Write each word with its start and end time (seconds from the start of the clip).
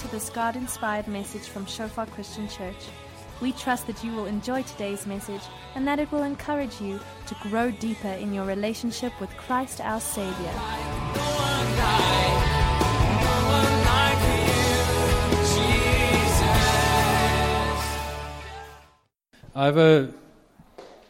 to 0.00 0.08
this 0.08 0.30
God 0.30 0.56
inspired 0.56 1.06
message 1.08 1.42
from 1.42 1.66
Shofar 1.66 2.06
Christian 2.06 2.48
Church. 2.48 2.88
We 3.42 3.52
trust 3.52 3.86
that 3.86 4.02
you 4.02 4.12
will 4.12 4.24
enjoy 4.24 4.62
today's 4.62 5.06
message 5.06 5.42
and 5.74 5.86
that 5.86 5.98
it 5.98 6.10
will 6.10 6.22
encourage 6.22 6.80
you 6.80 6.98
to 7.26 7.36
grow 7.42 7.70
deeper 7.70 8.08
in 8.08 8.32
your 8.32 8.46
relationship 8.46 9.12
with 9.20 9.28
Christ 9.36 9.78
our 9.82 10.00
Savior. 10.00 10.52
I 19.54 19.64
have 19.66 19.76
a 19.76 20.14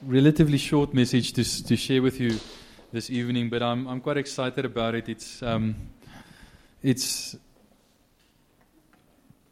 relatively 0.03 0.59
short 0.59 0.93
message 0.95 1.33
to, 1.35 1.65
to 1.65 1.77
share 1.77 2.03
with 2.03 2.19
you 2.19 2.41
this 2.93 3.09
evening, 3.09 3.51
but 3.51 3.63
I'm, 3.63 3.87
I'm 3.87 4.01
quite 4.01 4.17
excited 4.17 4.65
about 4.65 4.97
it. 4.97 5.09
It's, 5.09 5.41
um, 5.45 5.77
it's, 6.83 7.37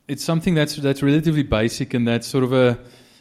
it's 0.08 0.24
something 0.24 0.54
that's, 0.54 0.76
that's 0.76 1.02
relatively 1.02 1.42
basic 1.42 1.92
and 1.92 2.08
that's 2.08 2.26
sort 2.26 2.42
of 2.42 2.52
a, 2.54 2.78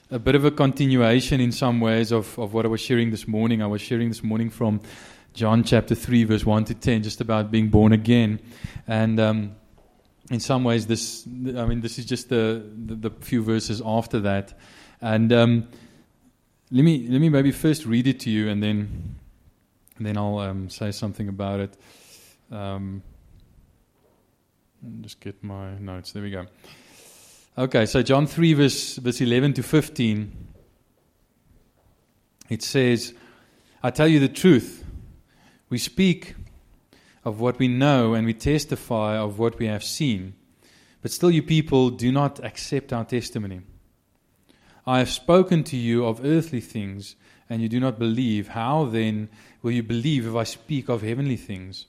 a 0.10 0.18
bit 0.18 0.36
of 0.36 0.46
a 0.46 0.52
continuation 0.52 1.42
in 1.42 1.52
some 1.52 1.82
ways 1.82 2.14
of, 2.14 2.40
of 2.40 2.54
what 2.54 2.66
I 2.66 2.70
was 2.70 2.80
sharing 2.80 3.12
this 3.12 3.28
morning. 3.28 3.62
I 3.62 3.68
was 3.68 3.82
sharing 3.82 4.08
this 4.08 4.24
morning 4.24 4.50
from 4.50 4.80
John 5.34 5.64
chapter 5.64 5.94
3, 5.94 6.24
verse 6.24 6.46
1 6.46 6.66
to 6.66 6.74
10, 6.74 7.04
just 7.04 7.20
about 7.20 7.52
being 7.52 7.68
born 7.68 7.92
again. 7.92 8.40
And 8.88 9.20
um, 9.20 9.56
in 10.32 10.40
some 10.40 10.64
ways, 10.64 10.88
this, 10.88 11.28
I 11.28 11.66
mean, 11.66 11.82
this 11.82 12.00
is 12.00 12.06
just 12.06 12.30
the, 12.30 12.66
the, 12.86 12.96
the 12.96 13.10
few 13.20 13.44
verses 13.44 13.82
after 13.86 14.22
that. 14.22 14.58
And 15.02 15.32
um, 15.34 15.68
let 16.72 16.84
me 16.84 17.08
let 17.08 17.22
me 17.22 17.30
maybe 17.30 17.52
first 17.52 17.86
read 17.86 18.08
it 18.08 18.20
to 18.22 18.30
you, 18.30 18.50
and 18.50 18.62
then 18.62 19.16
and 19.98 20.06
then 20.06 20.18
I'll 20.18 20.40
um, 20.40 20.70
say 20.70 20.92
something 20.92 21.30
about 21.30 21.60
it. 21.60 21.78
Um, 24.86 25.02
just 25.02 25.20
get 25.20 25.44
my 25.44 25.78
notes. 25.80 26.12
There 26.12 26.24
we 26.24 26.32
go. 26.32 26.46
Okay, 27.58 27.86
so 27.86 28.04
John 28.04 28.28
three 28.28 28.54
verse 28.54 28.98
verse 28.98 29.22
eleven 29.22 29.54
to 29.54 29.64
fifteen. 29.64 30.32
It 32.50 32.62
says, 32.62 33.14
"I 33.82 33.90
tell 33.92 34.08
you 34.08 34.20
the 34.20 34.30
truth. 34.30 34.86
We 35.70 35.78
speak 35.78 36.36
of 37.26 37.40
what 37.40 37.60
we 37.60 37.68
know, 37.68 38.14
and 38.14 38.26
we 38.26 38.34
testify 38.34 39.18
of 39.18 39.40
what 39.40 39.60
we 39.60 39.66
have 39.66 39.84
seen. 39.84 40.36
But 41.02 41.12
still, 41.12 41.32
you 41.32 41.44
people 41.44 41.90
do 41.90 42.12
not 42.12 42.44
accept 42.44 42.94
our 42.94 43.06
testimony." 43.06 43.62
I 44.86 45.00
have 45.00 45.10
spoken 45.10 45.64
to 45.66 45.76
you 45.76 46.06
of 46.06 46.24
earthly 46.24 46.62
things, 46.62 47.18
and 47.50 47.62
you 47.62 47.68
do 47.68 47.80
not 47.80 48.00
believe. 48.00 48.50
How 48.50 48.86
then 48.86 49.28
will 49.62 49.72
you 49.72 49.84
believe 49.84 50.26
if 50.26 50.36
I 50.36 50.46
speak 50.46 50.88
of 50.88 51.02
heavenly 51.02 51.36
things? 51.36 51.88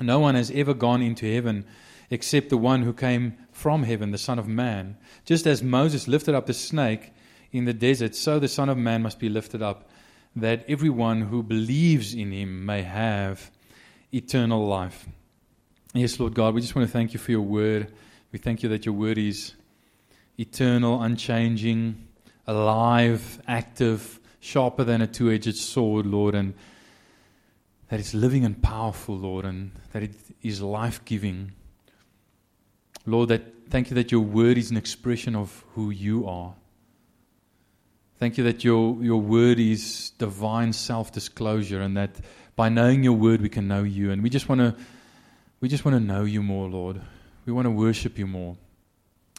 No 0.00 0.20
one 0.20 0.36
has 0.36 0.50
ever 0.52 0.74
gone 0.74 1.02
into 1.02 1.32
heaven 1.32 1.64
except 2.10 2.48
the 2.48 2.56
one 2.56 2.82
who 2.82 2.92
came 2.92 3.36
from 3.50 3.82
heaven, 3.82 4.12
the 4.12 4.18
Son 4.18 4.38
of 4.38 4.46
Man. 4.46 4.96
Just 5.24 5.46
as 5.46 5.62
Moses 5.62 6.08
lifted 6.08 6.34
up 6.34 6.46
the 6.46 6.54
snake 6.54 7.12
in 7.52 7.64
the 7.64 7.72
desert, 7.72 8.14
so 8.14 8.38
the 8.38 8.48
Son 8.48 8.68
of 8.68 8.78
Man 8.78 9.02
must 9.02 9.18
be 9.18 9.28
lifted 9.28 9.62
up, 9.62 9.88
that 10.36 10.64
everyone 10.68 11.22
who 11.22 11.42
believes 11.42 12.14
in 12.14 12.32
him 12.32 12.64
may 12.64 12.82
have 12.82 13.50
eternal 14.12 14.66
life. 14.66 15.06
Yes, 15.94 16.20
Lord 16.20 16.34
God, 16.34 16.54
we 16.54 16.60
just 16.60 16.76
want 16.76 16.86
to 16.86 16.92
thank 16.92 17.12
you 17.12 17.18
for 17.18 17.30
your 17.30 17.40
word. 17.40 17.92
We 18.30 18.38
thank 18.38 18.62
you 18.62 18.68
that 18.70 18.86
your 18.86 18.94
word 18.94 19.18
is 19.18 19.54
eternal, 20.38 21.02
unchanging, 21.02 22.06
alive, 22.46 23.42
active, 23.48 24.20
sharper 24.40 24.84
than 24.84 25.02
a 25.02 25.06
two 25.06 25.30
edged 25.30 25.56
sword, 25.56 26.06
Lord, 26.06 26.34
and 26.34 26.54
that 27.88 28.00
it's 28.00 28.14
living 28.14 28.44
and 28.44 28.62
powerful, 28.62 29.16
Lord, 29.16 29.44
and 29.44 29.72
that 29.92 30.02
it 30.02 30.14
is 30.42 30.60
life 30.60 31.04
giving. 31.04 31.52
Lord, 33.06 33.30
that 33.30 33.70
thank 33.70 33.90
you 33.90 33.94
that 33.94 34.12
your 34.12 34.20
word 34.20 34.58
is 34.58 34.70
an 34.70 34.76
expression 34.76 35.34
of 35.34 35.64
who 35.74 35.90
you 35.90 36.26
are. 36.26 36.54
Thank 38.18 38.36
you 38.36 38.44
that 38.44 38.64
your, 38.64 39.02
your 39.02 39.20
word 39.20 39.58
is 39.58 40.10
divine 40.18 40.72
self 40.72 41.12
disclosure 41.12 41.80
and 41.80 41.96
that 41.96 42.16
by 42.56 42.68
knowing 42.68 43.04
your 43.04 43.12
word 43.12 43.40
we 43.40 43.48
can 43.48 43.68
know 43.68 43.84
you. 43.84 44.10
And 44.10 44.22
we 44.22 44.28
just 44.28 44.48
want 44.48 44.60
to 44.60 44.74
we 45.60 45.68
just 45.68 45.84
want 45.84 45.96
to 45.96 46.00
know 46.00 46.24
you 46.24 46.42
more, 46.42 46.68
Lord. 46.68 47.00
We 47.44 47.52
want 47.52 47.66
to 47.66 47.70
worship 47.70 48.18
you 48.18 48.26
more. 48.26 48.56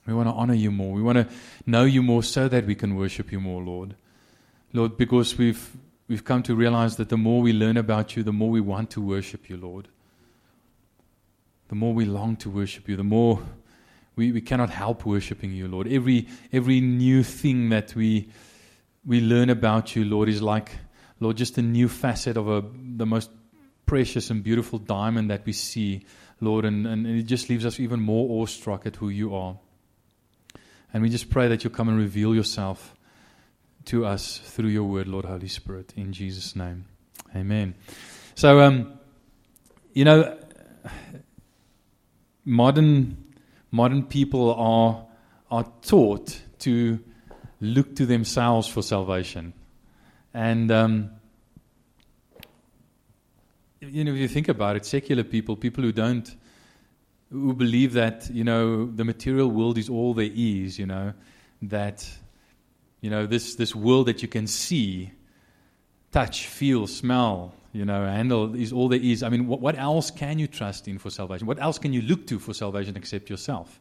We 0.05 0.13
want 0.13 0.27
to 0.27 0.33
honor 0.33 0.53
you 0.53 0.71
more. 0.71 0.93
We 0.93 1.01
want 1.01 1.17
to 1.17 1.27
know 1.65 1.83
you 1.85 2.01
more 2.01 2.23
so 2.23 2.47
that 2.47 2.65
we 2.65 2.75
can 2.75 2.95
worship 2.95 3.31
you 3.31 3.39
more, 3.39 3.61
Lord. 3.63 3.95
Lord, 4.73 4.97
because 4.97 5.37
we've, 5.37 5.77
we've 6.09 6.25
come 6.25 6.43
to 6.43 6.55
realize 6.55 6.97
that 6.97 7.07
the 7.07 7.17
more 7.17 7.41
we 7.41 7.53
learn 7.53 7.77
about 7.77 8.17
you, 8.17 8.23
the 8.23 8.33
more 8.33 8.49
we 8.49 8.59
want 8.59 8.89
to 8.89 9.01
worship 9.01 9.49
you, 9.49 9.55
Lord. 9.55 9.87
The 11.69 11.75
more 11.75 11.93
we 11.93 12.03
long 12.03 12.35
to 12.37 12.49
worship 12.49 12.89
you, 12.89 12.97
the 12.97 13.03
more 13.03 13.39
we, 14.15 14.31
we 14.31 14.41
cannot 14.41 14.71
help 14.71 15.05
worshiping 15.05 15.53
you, 15.53 15.67
Lord. 15.67 15.87
Every, 15.87 16.27
every 16.51 16.81
new 16.81 17.23
thing 17.23 17.69
that 17.69 17.95
we, 17.95 18.29
we 19.05 19.21
learn 19.21 19.51
about 19.51 19.95
you, 19.95 20.03
Lord, 20.03 20.29
is 20.29 20.41
like, 20.41 20.71
Lord, 21.19 21.37
just 21.37 21.59
a 21.59 21.61
new 21.61 21.87
facet 21.87 22.35
of 22.35 22.49
a, 22.49 22.65
the 22.97 23.05
most 23.05 23.29
precious 23.85 24.31
and 24.31 24.43
beautiful 24.43 24.79
diamond 24.79 25.29
that 25.29 25.45
we 25.45 25.53
see, 25.53 26.05
Lord, 26.41 26.65
and, 26.65 26.87
and 26.87 27.05
it 27.05 27.23
just 27.23 27.49
leaves 27.49 27.65
us 27.67 27.79
even 27.79 27.99
more 27.99 28.41
awestruck 28.41 28.87
at 28.87 28.95
who 28.95 29.09
you 29.09 29.35
are. 29.35 29.57
And 30.91 31.03
we 31.03 31.09
just 31.09 31.29
pray 31.29 31.47
that 31.49 31.63
you'll 31.63 31.73
come 31.73 31.87
and 31.87 31.99
reveal 31.99 32.33
yourself 32.33 32.95
to 33.85 34.05
us 34.05 34.37
through 34.37 34.69
your 34.69 34.83
word, 34.83 35.07
Lord 35.07 35.25
Holy 35.25 35.47
Spirit, 35.47 35.93
in 35.95 36.13
Jesus' 36.13 36.55
name. 36.55 36.85
Amen. 37.35 37.75
So, 38.35 38.59
um, 38.61 38.99
you 39.93 40.05
know, 40.05 40.37
modern 42.45 43.17
modern 43.71 44.03
people 44.03 44.53
are 44.55 45.05
are 45.51 45.71
taught 45.81 46.41
to 46.59 46.99
look 47.61 47.95
to 47.95 48.05
themselves 48.05 48.67
for 48.67 48.81
salvation, 48.81 49.53
and 50.33 50.71
um, 50.71 51.09
you 53.81 54.03
know, 54.03 54.11
if 54.11 54.17
you 54.17 54.27
think 54.27 54.47
about 54.47 54.75
it, 54.75 54.85
secular 54.85 55.23
people, 55.23 55.55
people 55.55 55.83
who 55.83 55.91
don't 55.91 56.35
who 57.31 57.53
believe 57.53 57.93
that 57.93 58.29
you 58.31 58.43
know 58.43 58.85
the 58.85 59.05
material 59.05 59.49
world 59.49 59.77
is 59.77 59.89
all 59.89 60.13
there 60.13 60.31
is. 60.33 60.79
You 60.79 60.85
know 60.85 61.13
that 61.63 62.07
you 63.01 63.09
know 63.09 63.25
this 63.25 63.55
this 63.55 63.75
world 63.75 64.07
that 64.07 64.21
you 64.21 64.27
can 64.27 64.47
see, 64.47 65.11
touch, 66.11 66.47
feel, 66.47 66.87
smell, 66.87 67.53
you 67.73 67.85
know, 67.85 68.05
handle 68.05 68.55
is 68.55 68.73
all 68.73 68.89
there 68.89 68.99
is. 69.01 69.23
I 69.23 69.29
mean, 69.29 69.47
what, 69.47 69.61
what 69.61 69.77
else 69.77 70.11
can 70.11 70.39
you 70.39 70.47
trust 70.47 70.87
in 70.87 70.97
for 70.97 71.09
salvation? 71.09 71.47
What 71.47 71.61
else 71.61 71.77
can 71.77 71.93
you 71.93 72.01
look 72.01 72.27
to 72.27 72.39
for 72.39 72.53
salvation 72.53 72.95
except 72.95 73.29
yourself? 73.29 73.79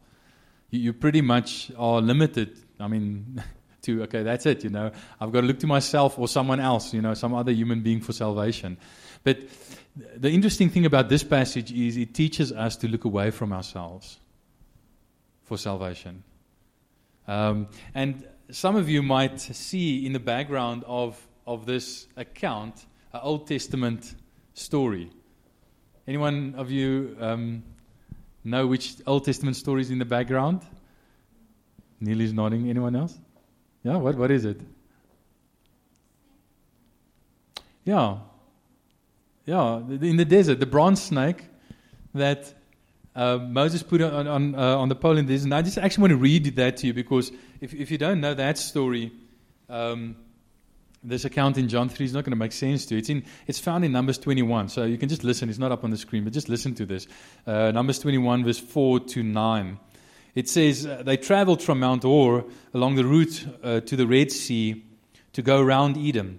You, 0.71 0.81
you 0.81 0.93
pretty 0.93 1.21
much 1.21 1.71
are 1.77 2.01
limited. 2.01 2.59
I 2.79 2.89
mean. 2.89 3.43
To, 3.83 4.03
okay, 4.03 4.25
that's 4.25 4.45
it, 4.45 4.65
you 4.65 4.71
know. 4.71 4.91
I've 5.21 5.31
got 5.31 5.43
to 5.43 5.47
look 5.47 5.61
to 5.61 5.69
myself 5.69 6.19
or 6.19 6.27
someone 6.27 6.59
else, 6.59 6.93
you 6.93 7.01
know, 7.01 7.15
some 7.15 7.33
other 7.33 7.53
human 7.53 7.81
being 7.81 8.01
for 8.01 8.13
salvation. 8.13 8.77
But 9.23 9.39
the 10.17 10.31
interesting 10.31 10.69
thing 10.69 10.87
about 10.87 11.09
this 11.09 11.23
passage 11.23 11.73
is 11.73 11.97
it 11.97 12.15
teaches 12.15 12.53
us 12.53 12.77
to 12.79 12.89
look 12.89 13.05
away 13.05 13.31
from 13.31 13.53
ourselves 13.53 14.19
for 15.45 15.57
salvation. 15.57 16.23
Um, 17.27 17.69
and 17.95 18.27
some 18.51 18.77
of 18.77 18.89
you 18.89 19.03
might 19.03 19.41
see 19.41 20.07
in 20.07 20.13
the 20.13 20.21
background 20.21 20.85
of, 20.87 21.21
of 21.47 21.67
this 21.67 22.07
account 22.17 22.87
an 23.13 23.21
Old 23.23 23.47
Testament 23.47 24.15
story. 24.55 25.11
Anyone 26.07 26.55
of 26.57 26.71
you 26.71 27.17
um, 27.21 27.63
know 28.45 28.67
which 28.67 28.97
Old 29.07 29.25
Testament 29.25 29.57
story 29.57 29.83
is 29.83 29.91
in 29.91 29.99
the 29.99 30.05
background? 30.05 30.63
Neely's 32.01 32.33
nodding. 32.33 32.71
Anyone 32.71 32.97
else? 32.97 33.19
Yeah, 33.83 33.97
what, 33.97 34.17
what 34.17 34.31
is 34.31 34.45
it? 34.45 34.61
Yeah, 37.85 38.19
yeah, 39.49 39.79
in 39.79 40.19
the 40.19 40.27
desert, 40.27 40.61
the 40.61 40.67
bronze 40.67 41.03
snake 41.03 41.43
that 42.13 42.53
uh, 43.19 43.37
Moses 43.37 43.83
put 43.83 44.01
on, 44.01 44.29
on, 44.29 44.55
uh, 44.55 44.79
on 44.79 44.89
the 44.89 44.95
pole 44.95 45.19
in 45.19 45.27
the 45.27 45.33
desert. 45.33 45.47
And 45.47 45.55
I 45.55 45.63
just 45.63 45.77
actually 45.77 46.03
want 46.03 46.11
to 46.13 46.17
read 46.19 46.45
that 46.55 46.77
to 46.79 46.87
you 46.87 46.95
because 46.95 47.33
if, 47.61 47.75
if 47.75 47.91
you 47.91 47.99
don't 47.99 48.21
know 48.21 48.33
that 48.33 48.59
story, 48.59 49.11
um, 49.69 50.15
this 51.03 51.25
account 51.25 51.59
in 51.59 51.69
John 51.69 51.89
3 51.89 52.07
is 52.07 52.13
not 52.13 52.23
going 52.23 52.31
to 52.31 52.37
make 52.37 52.53
sense 52.53 52.87
to 52.87 52.95
you. 52.95 53.01
It's, 53.01 53.09
in, 53.09 53.25
it's 53.49 53.59
found 53.59 53.85
in 53.85 53.91
Numbers 53.91 54.19
21, 54.19 54.69
so 54.69 54.85
you 54.85 54.99
can 54.99 55.09
just 55.09 55.25
listen. 55.25 55.49
It's 55.49 55.59
not 55.59 55.73
up 55.73 55.83
on 55.83 55.91
the 55.91 55.97
screen, 55.97 56.23
but 56.23 56.33
just 56.33 56.49
listen 56.49 56.77
to 56.77 56.87
this. 56.87 57.09
Uh, 57.45 57.73
Numbers 57.73 57.99
21, 57.99 58.45
verse 58.45 58.61
4 58.61 59.01
to 59.01 59.23
9. 59.25 59.79
It 60.37 60.49
says, 60.49 60.87
uh, 60.87 61.03
They 61.05 61.17
traveled 61.17 61.61
from 61.61 61.81
Mount 61.81 62.05
Hor 62.05 62.45
along 62.73 62.95
the 62.95 63.05
route 63.05 63.45
uh, 63.65 63.81
to 63.81 63.97
the 63.97 64.07
Red 64.07 64.31
Sea 64.31 64.85
to 65.33 65.43
go 65.43 65.61
around 65.61 65.99
Edom. 65.99 66.39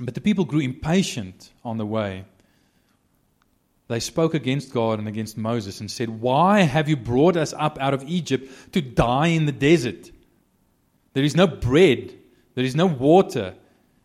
But 0.00 0.14
the 0.14 0.20
people 0.20 0.44
grew 0.44 0.60
impatient 0.60 1.52
on 1.64 1.78
the 1.78 1.86
way 1.86 2.24
they 3.88 4.00
spoke 4.00 4.34
against 4.34 4.72
God 4.72 4.98
and 4.98 5.08
against 5.08 5.38
Moses 5.38 5.80
and 5.80 5.90
said, 5.90 6.10
Why 6.10 6.60
have 6.60 6.88
you 6.88 6.96
brought 6.96 7.36
us 7.36 7.54
up 7.54 7.78
out 7.80 7.94
of 7.94 8.04
Egypt 8.04 8.72
to 8.72 8.82
die 8.82 9.28
in 9.28 9.46
the 9.46 9.52
desert? 9.52 10.10
There 11.14 11.24
is 11.24 11.34
no 11.34 11.46
bread, 11.46 12.14
there 12.54 12.64
is 12.64 12.76
no 12.76 12.86
water, 12.86 13.54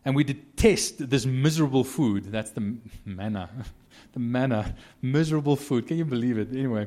and 0.04 0.16
we 0.16 0.24
detest 0.24 1.10
this 1.10 1.26
miserable 1.26 1.84
food. 1.84 2.24
That's 2.24 2.50
the 2.50 2.76
manna. 3.04 3.50
the 4.14 4.20
manna, 4.20 4.74
miserable 5.02 5.56
food. 5.56 5.86
Can 5.86 5.98
you 5.98 6.04
believe 6.06 6.38
it? 6.38 6.48
Anyway, 6.50 6.86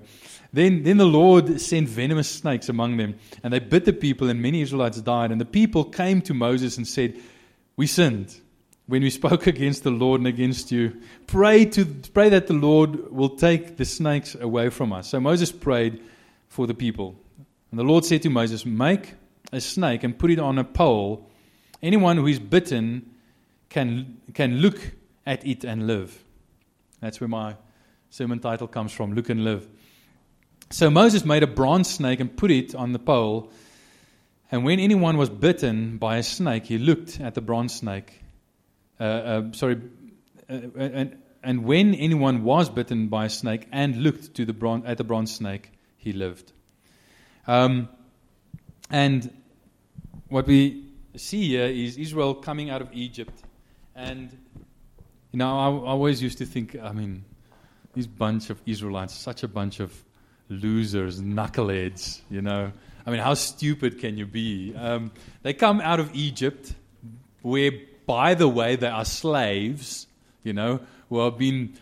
then, 0.52 0.82
then 0.84 0.98
the 0.98 1.06
Lord 1.06 1.62
sent 1.62 1.88
venomous 1.88 2.30
snakes 2.30 2.68
among 2.68 2.98
them, 2.98 3.16
and 3.44 3.54
they 3.54 3.60
bit 3.60 3.86
the 3.86 3.94
people, 3.94 4.30
and 4.30 4.42
many 4.42 4.62
Israelites 4.62 5.02
died. 5.02 5.32
And 5.32 5.40
the 5.40 5.46
people 5.46 5.84
came 5.84 6.22
to 6.22 6.34
Moses 6.34 6.78
and 6.78 6.88
said, 6.88 7.20
We 7.76 7.86
sinned 7.86 8.42
when 8.88 9.04
we 9.04 9.10
spoke 9.10 9.48
against 9.48 9.84
the 9.84 9.92
Lord 9.92 10.22
and 10.22 10.28
against 10.28 10.72
you. 10.72 11.02
Pray, 11.28 11.66
to, 11.66 11.86
pray 11.86 12.30
that 12.30 12.48
the 12.48 12.54
Lord 12.54 13.12
will 13.12 13.30
take 13.30 13.78
the 13.78 13.86
snakes 13.86 14.36
away 14.36 14.70
from 14.70 14.94
us. 14.94 15.10
So 15.10 15.20
Moses 15.20 15.52
prayed 15.52 16.02
for 16.48 16.66
the 16.66 16.74
people. 16.74 17.16
And 17.72 17.80
the 17.80 17.84
Lord 17.84 18.06
said 18.06 18.22
to 18.24 18.30
Moses, 18.30 18.66
Make 18.66 19.14
a 19.52 19.62
snake 19.62 20.04
and 20.04 20.18
put 20.18 20.32
it 20.32 20.40
on 20.40 20.58
a 20.58 20.64
pole. 20.64 21.30
Anyone 21.84 22.18
who 22.18 22.28
is 22.28 22.40
bitten 22.40 23.14
can, 23.70 24.18
can 24.34 24.58
look 24.58 24.80
at 25.26 25.46
it 25.46 25.64
and 25.64 25.86
live. 25.86 26.24
That's 27.02 27.20
where 27.20 27.28
my 27.28 27.56
sermon 28.10 28.40
title 28.40 28.68
comes 28.68 28.92
from 28.94 29.14
Look 29.14 29.30
and 29.30 29.44
Live. 29.44 29.68
So 30.70 30.90
Moses 30.90 31.24
made 31.24 31.44
a 31.44 31.48
bronze 31.48 31.90
snake 31.90 32.20
and 32.20 32.36
put 32.36 32.52
it 32.52 32.74
on 32.74 32.94
the 32.94 33.00
pole. 33.00 33.52
And 34.52 34.64
when 34.64 34.80
anyone 34.80 35.18
was 35.18 35.30
bitten 35.30 35.98
by 35.98 36.18
a 36.18 36.24
snake, 36.24 36.66
he 36.66 36.78
looked 36.78 37.20
at 37.20 37.36
the 37.36 37.42
bronze 37.42 37.76
snake. 37.76 38.22
Uh, 39.00 39.04
uh, 39.04 39.52
sorry, 39.52 39.82
uh, 40.50 40.54
and, 40.78 41.18
and 41.44 41.64
when 41.64 41.94
anyone 41.96 42.44
was 42.44 42.70
bitten 42.70 43.08
by 43.08 43.26
a 43.26 43.30
snake 43.30 43.68
and 43.72 43.98
looked 43.98 44.34
to 44.36 44.46
the 44.46 44.54
bron- 44.54 44.86
at 44.86 44.98
the 44.98 45.04
bronze 45.04 45.34
snake, 45.36 45.72
he 45.98 46.14
lived. 46.14 46.52
Um, 47.46 47.90
and 48.90 49.32
what 50.30 50.48
we 50.48 50.86
see 51.16 51.50
here 51.50 51.66
is 51.66 51.98
Israel 51.98 52.36
coming 52.36 52.70
out 52.70 52.82
of 52.82 52.90
Egypt. 52.94 53.44
And, 53.96 54.30
you 55.32 55.40
know, 55.40 55.58
I, 55.58 55.70
I 55.70 55.90
always 55.92 56.22
used 56.22 56.38
to 56.40 56.46
think, 56.46 56.76
I 56.82 56.92
mean, 56.92 57.24
this 57.94 58.08
bunch 58.08 58.50
of 58.50 58.62
Israelites, 58.66 59.14
such 59.14 59.44
a 59.44 59.48
bunch 59.48 59.80
of 59.80 60.04
losers, 60.50 61.22
knuckleheads, 61.22 62.22
you 62.30 62.42
know. 62.42 62.72
I 63.06 63.10
mean, 63.10 63.20
how 63.20 63.34
stupid 63.34 64.00
can 64.00 64.18
you 64.18 64.26
be? 64.26 64.76
Um, 64.76 65.12
they 65.42 65.54
come 65.54 65.82
out 65.82 66.00
of 66.00 66.14
Egypt, 66.14 66.74
where, 67.42 67.72
by 68.08 68.34
the 68.34 68.48
way, 68.48 68.76
they 68.76 68.88
are 68.88 69.06
slaves, 69.06 70.08
you 70.44 70.54
know, 70.54 70.80
who 71.10 71.20
have 71.20 71.38
been 71.38 71.78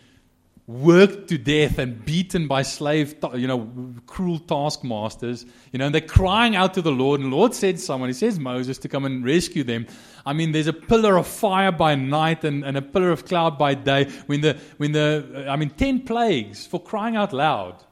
worked 0.66 1.28
to 1.28 1.38
death 1.38 1.78
and 1.78 2.04
beaten 2.04 2.48
by 2.48 2.62
slave, 2.62 3.14
you 3.34 3.46
know, 3.46 3.94
cruel 4.06 4.40
taskmasters, 4.40 5.46
you 5.72 5.78
know, 5.78 5.86
and 5.86 5.94
they're 5.94 6.00
crying 6.00 6.56
out 6.56 6.74
to 6.74 6.82
the 6.82 6.90
Lord. 6.90 7.20
And 7.20 7.32
the 7.32 7.36
Lord 7.36 7.54
said 7.54 7.78
someone, 7.78 8.08
He 8.08 8.14
says 8.14 8.40
Moses 8.40 8.76
to 8.78 8.88
come 8.88 9.04
and 9.04 9.24
rescue 9.24 9.62
them. 9.62 9.86
I 10.26 10.32
mean, 10.32 10.50
there's 10.50 10.66
a 10.66 10.72
pillar 10.72 11.16
of 11.16 11.26
fire 11.28 11.70
by 11.70 11.94
night 11.94 12.42
and, 12.42 12.64
and 12.64 12.76
a 12.76 12.82
pillar 12.82 13.12
of 13.12 13.24
cloud 13.24 13.58
by 13.58 13.74
day. 13.74 14.10
When 14.26 14.40
the, 14.40 14.58
when 14.76 14.90
the, 14.90 15.46
I 15.48 15.54
mean, 15.54 15.70
10 15.70 16.00
plagues 16.00 16.66
for 16.66 16.82
crying 16.82 17.14
out 17.14 17.32
loud. 17.32 17.84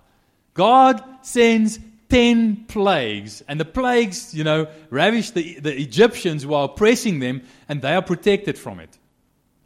God 0.54 1.02
sends 1.22 1.78
10 2.08 2.66
plagues, 2.66 3.42
and 3.48 3.58
the 3.58 3.64
plagues, 3.64 4.34
you 4.34 4.44
know, 4.44 4.66
ravish 4.90 5.30
the, 5.30 5.58
the 5.60 5.76
Egyptians 5.78 6.46
while 6.46 6.64
oppressing 6.64 7.18
them, 7.18 7.42
and 7.68 7.82
they 7.82 7.94
are 7.94 8.02
protected 8.02 8.58
from 8.58 8.80
it. 8.80 8.98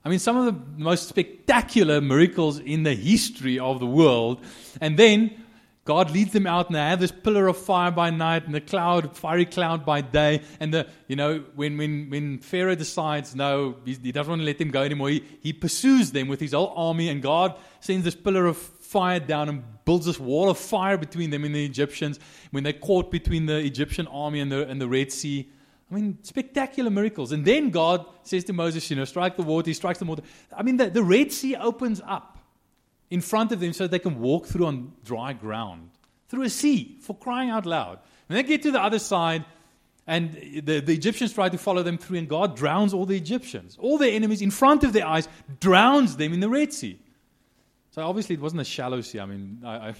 I 0.04 0.08
mean, 0.08 0.20
some 0.20 0.36
of 0.36 0.46
the 0.46 0.60
most 0.76 1.08
spectacular 1.08 2.00
miracles 2.00 2.58
in 2.60 2.82
the 2.84 2.94
history 2.94 3.58
of 3.58 3.80
the 3.80 3.86
world. 3.86 4.42
And 4.80 4.98
then 4.98 5.44
God 5.88 6.10
leads 6.10 6.34
them 6.34 6.46
out, 6.46 6.66
and 6.66 6.76
they 6.76 6.80
have 6.80 7.00
this 7.00 7.10
pillar 7.10 7.48
of 7.48 7.56
fire 7.56 7.90
by 7.90 8.10
night 8.10 8.44
and 8.44 8.54
the 8.54 8.60
cloud, 8.60 9.16
fiery 9.16 9.46
cloud 9.46 9.86
by 9.86 10.02
day. 10.02 10.42
And 10.60 10.74
the, 10.74 10.86
you 11.06 11.16
know, 11.16 11.42
when, 11.54 11.78
when, 11.78 12.10
when 12.10 12.40
Pharaoh 12.40 12.74
decides 12.74 13.34
no, 13.34 13.76
he, 13.86 13.94
he 13.94 14.12
doesn't 14.12 14.30
want 14.30 14.42
to 14.42 14.44
let 14.44 14.58
them 14.58 14.70
go 14.70 14.82
anymore, 14.82 15.08
he, 15.08 15.24
he 15.40 15.54
pursues 15.54 16.12
them 16.12 16.28
with 16.28 16.40
his 16.40 16.52
whole 16.52 16.74
army, 16.76 17.08
and 17.08 17.22
God 17.22 17.58
sends 17.80 18.04
this 18.04 18.14
pillar 18.14 18.44
of 18.44 18.58
fire 18.58 19.18
down 19.18 19.48
and 19.48 19.64
builds 19.86 20.04
this 20.04 20.20
wall 20.20 20.50
of 20.50 20.58
fire 20.58 20.98
between 20.98 21.30
them 21.30 21.42
and 21.44 21.54
the 21.54 21.64
Egyptians. 21.64 22.20
When 22.50 22.64
they're 22.64 22.74
caught 22.74 23.10
between 23.10 23.46
the 23.46 23.56
Egyptian 23.56 24.06
army 24.08 24.40
and 24.40 24.52
the, 24.52 24.68
and 24.68 24.78
the 24.78 24.88
Red 24.88 25.10
Sea, 25.10 25.50
I 25.90 25.94
mean, 25.94 26.18
spectacular 26.22 26.90
miracles. 26.90 27.32
And 27.32 27.46
then 27.46 27.70
God 27.70 28.04
says 28.24 28.44
to 28.44 28.52
Moses, 28.52 28.90
you 28.90 28.96
know, 28.96 29.06
strike 29.06 29.38
the 29.38 29.42
water. 29.42 29.70
He 29.70 29.74
strikes 29.74 30.00
the 30.00 30.04
water. 30.04 30.22
I 30.54 30.62
mean, 30.62 30.76
the, 30.76 30.90
the 30.90 31.02
Red 31.02 31.32
Sea 31.32 31.56
opens 31.56 32.02
up 32.06 32.37
in 33.10 33.20
front 33.20 33.52
of 33.52 33.60
them 33.60 33.72
so 33.72 33.86
they 33.86 33.98
can 33.98 34.20
walk 34.20 34.46
through 34.46 34.66
on 34.66 34.92
dry 35.04 35.32
ground, 35.32 35.90
through 36.28 36.42
a 36.42 36.50
sea, 36.50 36.98
for 37.00 37.16
crying 37.16 37.50
out 37.50 37.66
loud. 37.66 37.98
And 38.28 38.36
they 38.36 38.42
get 38.42 38.62
to 38.62 38.70
the 38.70 38.82
other 38.82 38.98
side, 38.98 39.44
and 40.06 40.32
the, 40.32 40.80
the 40.80 40.92
Egyptians 40.92 41.32
try 41.32 41.48
to 41.48 41.58
follow 41.58 41.82
them 41.82 41.98
through, 41.98 42.18
and 42.18 42.28
God 42.28 42.56
drowns 42.56 42.92
all 42.92 43.06
the 43.06 43.16
Egyptians. 43.16 43.76
All 43.80 43.98
their 43.98 44.12
enemies 44.12 44.42
in 44.42 44.50
front 44.50 44.84
of 44.84 44.92
their 44.92 45.06
eyes, 45.06 45.28
drowns 45.60 46.16
them 46.16 46.32
in 46.32 46.40
the 46.40 46.48
Red 46.48 46.72
Sea. 46.72 46.98
So 47.90 48.02
obviously, 48.02 48.34
it 48.34 48.40
wasn't 48.40 48.60
a 48.60 48.64
shallow 48.64 49.00
sea. 49.00 49.20
I 49.20 49.26
mean, 49.26 49.62
I, 49.64 49.88
I, 49.88 49.94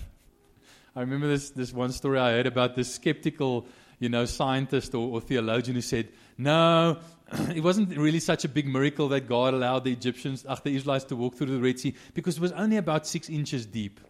I 0.95 1.01
remember 1.01 1.29
this, 1.29 1.51
this 1.51 1.73
one 1.73 1.93
story 1.93 2.19
I 2.19 2.33
heard 2.33 2.47
about 2.47 2.75
this 2.75 2.95
skeptical 2.95 3.67
you 3.99 4.09
know, 4.09 4.25
scientist 4.25 4.95
or, 4.95 5.09
or 5.09 5.21
theologian 5.21 5.75
who 5.75 5.81
said, 5.81 6.09
no, 6.37 6.99
it 7.55 7.63
wasn't 7.63 7.97
really 7.97 8.21
such 8.21 8.45
a 8.45 8.49
big 8.49 8.67
miracle 8.67 9.09
that 9.09 9.29
God 9.29 9.55
allowed 9.55 9.85
the 9.85 9.93
Egyptians, 9.93 10.45
ach, 10.49 10.63
the 10.63 10.75
Israelites 10.75 11.05
to 11.07 11.17
walk 11.17 11.35
through 11.35 11.47
the 11.49 11.59
Red 11.59 11.79
Sea 11.79 11.95
because 12.15 12.37
it 12.37 12.41
was 12.41 12.53
only 12.53 12.77
about 12.77 13.07
six 13.07 13.29
inches 13.29 13.67
deep. 13.67 14.01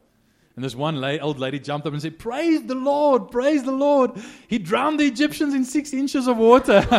And 0.56 0.64
this 0.64 0.74
one 0.74 1.00
lay, 1.00 1.20
old 1.20 1.38
lady 1.38 1.60
jumped 1.60 1.86
up 1.86 1.92
and 1.92 2.02
said, 2.02 2.18
Praise 2.18 2.64
the 2.64 2.74
Lord, 2.74 3.30
praise 3.30 3.62
the 3.62 3.70
Lord. 3.72 4.12
He 4.48 4.58
drowned 4.58 4.98
the 4.98 5.06
Egyptians 5.06 5.54
in 5.54 5.64
six 5.64 5.92
inches 5.92 6.26
of 6.26 6.36
water. 6.36 6.84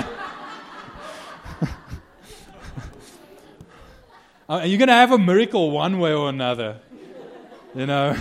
uh, 4.50 4.62
you're 4.66 4.78
going 4.78 4.88
to 4.88 4.94
have 4.94 5.12
a 5.12 5.18
miracle 5.18 5.72
one 5.72 6.00
way 6.00 6.14
or 6.14 6.30
another. 6.30 6.80
You 7.76 7.86
know, 7.86 8.16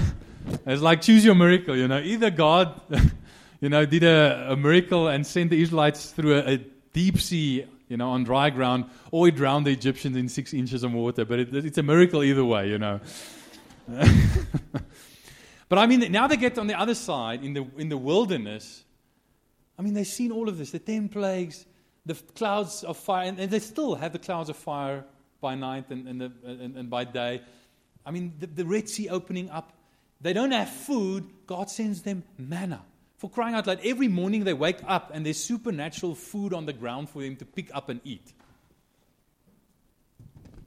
it's 0.67 0.83
like 0.83 1.03
choose 1.03 1.25
your 1.25 1.37
miracle. 1.37 1.77
You 1.77 1.87
know, 1.87 2.01
either 2.01 2.31
God 2.31 2.81
you 3.61 3.69
know, 3.69 3.85
did 3.85 4.05
a, 4.05 4.53
a 4.53 4.57
miracle 4.57 5.09
and 5.09 5.27
sent 5.27 5.51
the 5.51 5.61
Israelites 5.61 6.11
through 6.11 6.37
a, 6.37 6.55
a, 6.55 6.59
deep 6.93 7.21
sea, 7.21 7.65
you 7.89 7.97
know, 7.97 8.11
on 8.11 8.25
dry 8.25 8.51
ground, 8.51 8.87
or 9.11 9.27
he 9.27 9.33
drowned 9.33 9.67
the 9.67 9.73
Egyptians 9.73 10.17
in 10.17 10.29
six 10.29 10.53
inches 10.53 10.83
of 10.85 10.93
water. 10.93 11.25
But 11.25 11.41
it, 11.41 11.55
it's 11.55 11.79
a 11.79 11.83
miracle 11.83 12.23
either 12.23 12.45
way, 12.45 12.69
you 12.69 12.79
know. 12.79 13.01
but 15.69 15.79
I 15.79 15.87
mean, 15.87 16.13
now 16.13 16.27
they 16.27 16.37
get 16.37 16.59
on 16.59 16.67
the 16.67 16.79
other 16.79 16.95
side 16.95 17.43
in 17.43 17.55
the, 17.55 17.67
in 17.77 17.89
the 17.89 17.97
wilderness. 17.97 18.85
I 19.79 19.83
mean, 19.83 19.95
they've 19.95 20.07
seen 20.07 20.33
all 20.33 20.49
of 20.49 20.59
this 20.59 20.73
the 20.73 20.79
10 20.79 21.09
plagues, 21.09 21.65
the 22.05 22.15
clouds 22.15 22.85
of 22.85 22.97
fire, 22.97 23.27
and, 23.27 23.39
they 23.39 23.59
still 23.61 23.95
have 23.95 24.13
the 24.13 24.19
clouds 24.19 24.51
of 24.51 24.57
fire 24.57 25.05
by 25.41 25.55
night 25.55 25.91
and, 25.91 26.09
and, 26.09 26.21
the, 26.21 26.33
and, 26.45 26.77
and 26.77 26.91
by 26.91 27.05
day. 27.05 27.43
I 28.05 28.11
mean, 28.11 28.35
the, 28.39 28.47
the 28.47 28.65
Red 28.65 28.89
Sea 28.89 29.09
opening 29.09 29.51
up. 29.51 29.73
They 30.21 30.33
don't 30.33 30.51
have 30.51 30.69
food, 30.69 31.31
God 31.47 31.71
sends 31.71 32.03
them 32.03 32.25
manna. 32.37 32.83
For 33.19 33.29
crying 33.29 33.57
out 33.57 33.67
loud, 33.67 33.81
every 33.83 34.07
morning 34.07 34.45
they 34.45 34.55
wake 34.55 34.79
up 34.87 35.11
and 35.13 35.27
there's 35.27 35.43
supernatural 35.43 36.15
food 36.15 36.55
on 36.55 36.67
the 36.67 36.73
ground 36.73 37.11
for 37.11 37.21
them 37.21 37.35
to 37.37 37.45
pick 37.45 37.69
up 37.75 37.89
and 37.89 38.01
eat. 38.05 38.33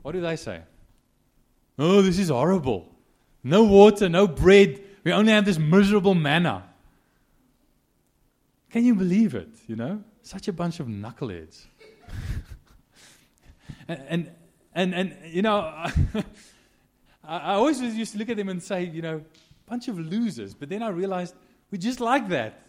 What 0.01 0.11
do 0.11 0.21
they 0.21 0.35
say? 0.35 0.61
Oh, 1.79 2.01
this 2.01 2.19
is 2.19 2.27
horrible. 2.27 2.93
No 3.41 3.63
water, 3.63 4.09
no 4.09 4.27
bread. 4.27 4.81
We 5.05 5.13
only 5.13 5.31
have 5.31 5.45
this 5.45 5.57
miserable 5.57 6.13
manna. 6.13 6.65
Can 8.69 8.83
you 8.83 8.95
believe 8.95 9.33
it? 9.33 9.49
You 9.67 9.77
know? 9.77 10.03
Such 10.21 10.49
a 10.49 10.53
bunch 10.53 10.81
of 10.81 10.87
knuckleheads. 10.87 11.65
and, 13.87 14.03
and, 14.09 14.31
and, 14.75 14.93
and, 14.93 15.15
you 15.33 15.41
know, 15.41 15.61
I 17.23 17.53
always 17.53 17.81
used 17.81 18.11
to 18.11 18.19
look 18.19 18.29
at 18.29 18.35
them 18.35 18.49
and 18.49 18.61
say, 18.61 18.83
you 18.83 19.01
know, 19.01 19.23
bunch 19.69 19.87
of 19.87 19.97
losers. 19.97 20.53
But 20.53 20.67
then 20.67 20.83
I 20.83 20.89
realized 20.89 21.33
we're 21.71 21.77
just 21.77 21.99
like 21.99 22.29
that. 22.29 22.61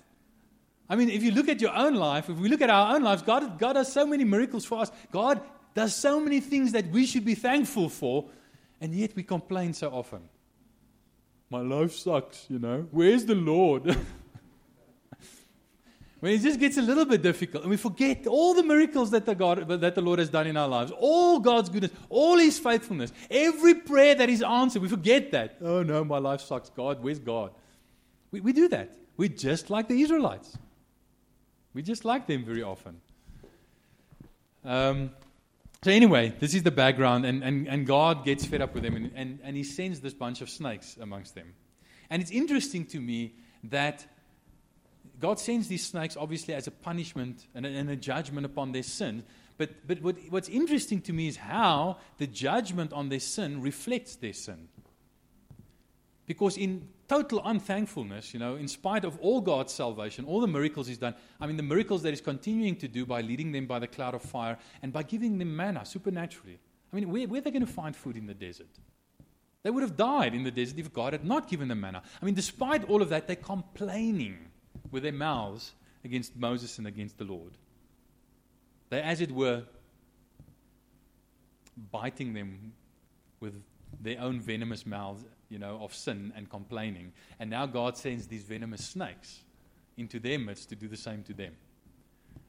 I 0.88 0.96
mean, 0.96 1.10
if 1.10 1.22
you 1.22 1.30
look 1.32 1.48
at 1.48 1.60
your 1.60 1.74
own 1.74 1.94
life, 1.94 2.28
if 2.28 2.36
we 2.36 2.48
look 2.48 2.60
at 2.60 2.70
our 2.70 2.94
own 2.94 3.02
lives, 3.02 3.22
God, 3.22 3.58
God 3.58 3.74
does 3.74 3.92
so 3.92 4.06
many 4.06 4.24
miracles 4.24 4.64
for 4.64 4.78
us. 4.78 4.92
God 5.10 5.40
does 5.74 5.94
so 5.94 6.20
many 6.20 6.40
things 6.40 6.72
that 6.72 6.90
we 6.90 7.06
should 7.06 7.24
be 7.24 7.34
thankful 7.34 7.88
for, 7.88 8.26
and 8.80 8.94
yet 8.94 9.16
we 9.16 9.22
complain 9.22 9.72
so 9.72 9.88
often. 9.88 10.20
My 11.50 11.60
life 11.60 11.92
sucks, 11.92 12.46
you 12.48 12.58
know. 12.58 12.86
Where's 12.90 13.24
the 13.24 13.34
Lord? 13.34 13.84
when 16.20 16.32
it 16.32 16.38
just 16.38 16.60
gets 16.60 16.76
a 16.76 16.82
little 16.82 17.04
bit 17.04 17.20
difficult 17.20 17.64
and 17.64 17.70
we 17.70 17.76
forget 17.76 18.26
all 18.26 18.54
the 18.54 18.62
miracles 18.62 19.10
that 19.10 19.26
the, 19.26 19.34
God, 19.34 19.68
that 19.68 19.94
the 19.94 20.00
Lord 20.00 20.18
has 20.18 20.28
done 20.28 20.46
in 20.46 20.56
our 20.56 20.68
lives, 20.68 20.92
all 20.98 21.40
God's 21.40 21.68
goodness, 21.68 21.92
all 22.08 22.38
His 22.38 22.58
faithfulness, 22.58 23.12
every 23.30 23.74
prayer 23.74 24.14
that 24.14 24.28
He's 24.28 24.42
answered, 24.42 24.82
we 24.82 24.88
forget 24.88 25.30
that. 25.32 25.56
Oh 25.60 25.82
no, 25.82 26.04
my 26.04 26.18
life 26.18 26.40
sucks. 26.42 26.70
God, 26.70 27.02
where's 27.02 27.18
God? 27.18 27.52
We, 28.32 28.40
we 28.40 28.52
do 28.52 28.68
that. 28.68 28.96
We're 29.16 29.28
just 29.28 29.70
like 29.70 29.88
the 29.88 30.00
Israelites. 30.00 30.58
We 31.74 31.82
just 31.82 32.04
like 32.04 32.26
them 32.26 32.44
very 32.44 32.62
often. 32.62 33.00
Um, 34.64 35.10
so, 35.84 35.90
anyway, 35.90 36.32
this 36.38 36.54
is 36.54 36.62
the 36.62 36.70
background, 36.70 37.26
and, 37.26 37.42
and, 37.42 37.68
and 37.68 37.86
God 37.86 38.24
gets 38.24 38.44
fed 38.44 38.60
up 38.60 38.74
with 38.74 38.84
them, 38.84 38.96
and, 38.96 39.12
and, 39.14 39.38
and 39.42 39.56
He 39.56 39.64
sends 39.64 40.00
this 40.00 40.14
bunch 40.14 40.40
of 40.40 40.48
snakes 40.48 40.96
amongst 41.00 41.34
them. 41.34 41.54
And 42.08 42.22
it's 42.22 42.30
interesting 42.30 42.86
to 42.86 43.00
me 43.00 43.34
that 43.64 44.06
God 45.18 45.38
sends 45.38 45.68
these 45.68 45.86
snakes 45.86 46.16
obviously 46.16 46.54
as 46.54 46.66
a 46.66 46.70
punishment 46.70 47.46
and 47.54 47.64
a, 47.64 47.68
and 47.68 47.90
a 47.90 47.96
judgment 47.96 48.44
upon 48.44 48.72
their 48.72 48.82
sin. 48.82 49.24
But, 49.56 49.86
but 49.86 50.02
what, 50.02 50.16
what's 50.30 50.48
interesting 50.48 51.00
to 51.02 51.12
me 51.12 51.28
is 51.28 51.36
how 51.36 51.98
the 52.18 52.26
judgment 52.26 52.92
on 52.92 53.08
their 53.08 53.20
sin 53.20 53.62
reflects 53.62 54.16
their 54.16 54.32
sin. 54.32 54.68
Because 56.26 56.56
in 56.56 56.88
total 57.08 57.42
unthankfulness, 57.44 58.32
you 58.32 58.40
know, 58.40 58.56
in 58.56 58.68
spite 58.68 59.04
of 59.04 59.18
all 59.20 59.40
God's 59.40 59.72
salvation, 59.72 60.24
all 60.24 60.40
the 60.40 60.46
miracles 60.46 60.86
He's 60.86 60.98
done, 60.98 61.14
I 61.40 61.46
mean, 61.46 61.56
the 61.56 61.62
miracles 61.62 62.02
that 62.02 62.10
He's 62.10 62.20
continuing 62.20 62.76
to 62.76 62.88
do 62.88 63.06
by 63.06 63.20
leading 63.20 63.52
them 63.52 63.66
by 63.66 63.78
the 63.78 63.86
cloud 63.86 64.14
of 64.14 64.22
fire 64.22 64.58
and 64.82 64.92
by 64.92 65.02
giving 65.02 65.38
them 65.38 65.54
manna 65.54 65.84
supernaturally. 65.84 66.58
I 66.92 66.96
mean, 66.96 67.10
where, 67.10 67.26
where 67.26 67.38
are 67.38 67.42
they 67.42 67.50
going 67.50 67.66
to 67.66 67.72
find 67.72 67.94
food 67.96 68.16
in 68.16 68.26
the 68.26 68.34
desert? 68.34 68.68
They 69.62 69.70
would 69.70 69.82
have 69.82 69.96
died 69.96 70.34
in 70.34 70.42
the 70.42 70.50
desert 70.50 70.78
if 70.78 70.92
God 70.92 71.12
had 71.12 71.24
not 71.24 71.48
given 71.48 71.68
them 71.68 71.80
manna. 71.80 72.02
I 72.20 72.24
mean, 72.24 72.34
despite 72.34 72.88
all 72.88 73.00
of 73.00 73.08
that, 73.10 73.26
they're 73.26 73.36
complaining 73.36 74.38
with 74.90 75.04
their 75.04 75.12
mouths 75.12 75.72
against 76.04 76.36
Moses 76.36 76.78
and 76.78 76.86
against 76.86 77.18
the 77.18 77.24
Lord. 77.24 77.52
They, 78.90 79.00
as 79.00 79.20
it 79.20 79.30
were, 79.30 79.62
biting 81.90 82.34
them 82.34 82.72
with 83.40 83.62
their 84.02 84.20
own 84.20 84.40
venomous 84.40 84.84
mouths, 84.84 85.24
you 85.48 85.58
know, 85.58 85.78
of 85.82 85.94
sin 85.94 86.32
and 86.36 86.50
complaining. 86.50 87.12
And 87.38 87.48
now 87.48 87.66
God 87.66 87.96
sends 87.96 88.26
these 88.26 88.42
venomous 88.42 88.84
snakes 88.84 89.42
into 89.96 90.18
their 90.18 90.38
midst 90.38 90.68
to 90.70 90.76
do 90.76 90.88
the 90.88 90.96
same 90.96 91.22
to 91.24 91.32
them. 91.34 91.54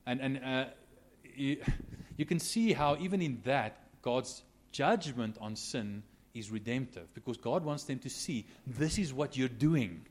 And, 0.05 0.19
and 0.21 0.43
uh, 0.43 0.65
you, 1.35 1.57
you 2.17 2.25
can 2.25 2.39
see 2.39 2.73
how, 2.73 2.97
even 2.99 3.21
in 3.21 3.41
that, 3.45 3.77
God's 4.01 4.43
judgment 4.71 5.37
on 5.39 5.55
sin 5.55 6.03
is 6.33 6.49
redemptive 6.49 7.13
because 7.13 7.37
God 7.37 7.63
wants 7.63 7.83
them 7.83 7.99
to 7.99 8.09
see 8.09 8.45
this 8.65 8.97
is 8.97 9.13
what 9.13 9.37
you're 9.37 9.47
doing. 9.47 10.05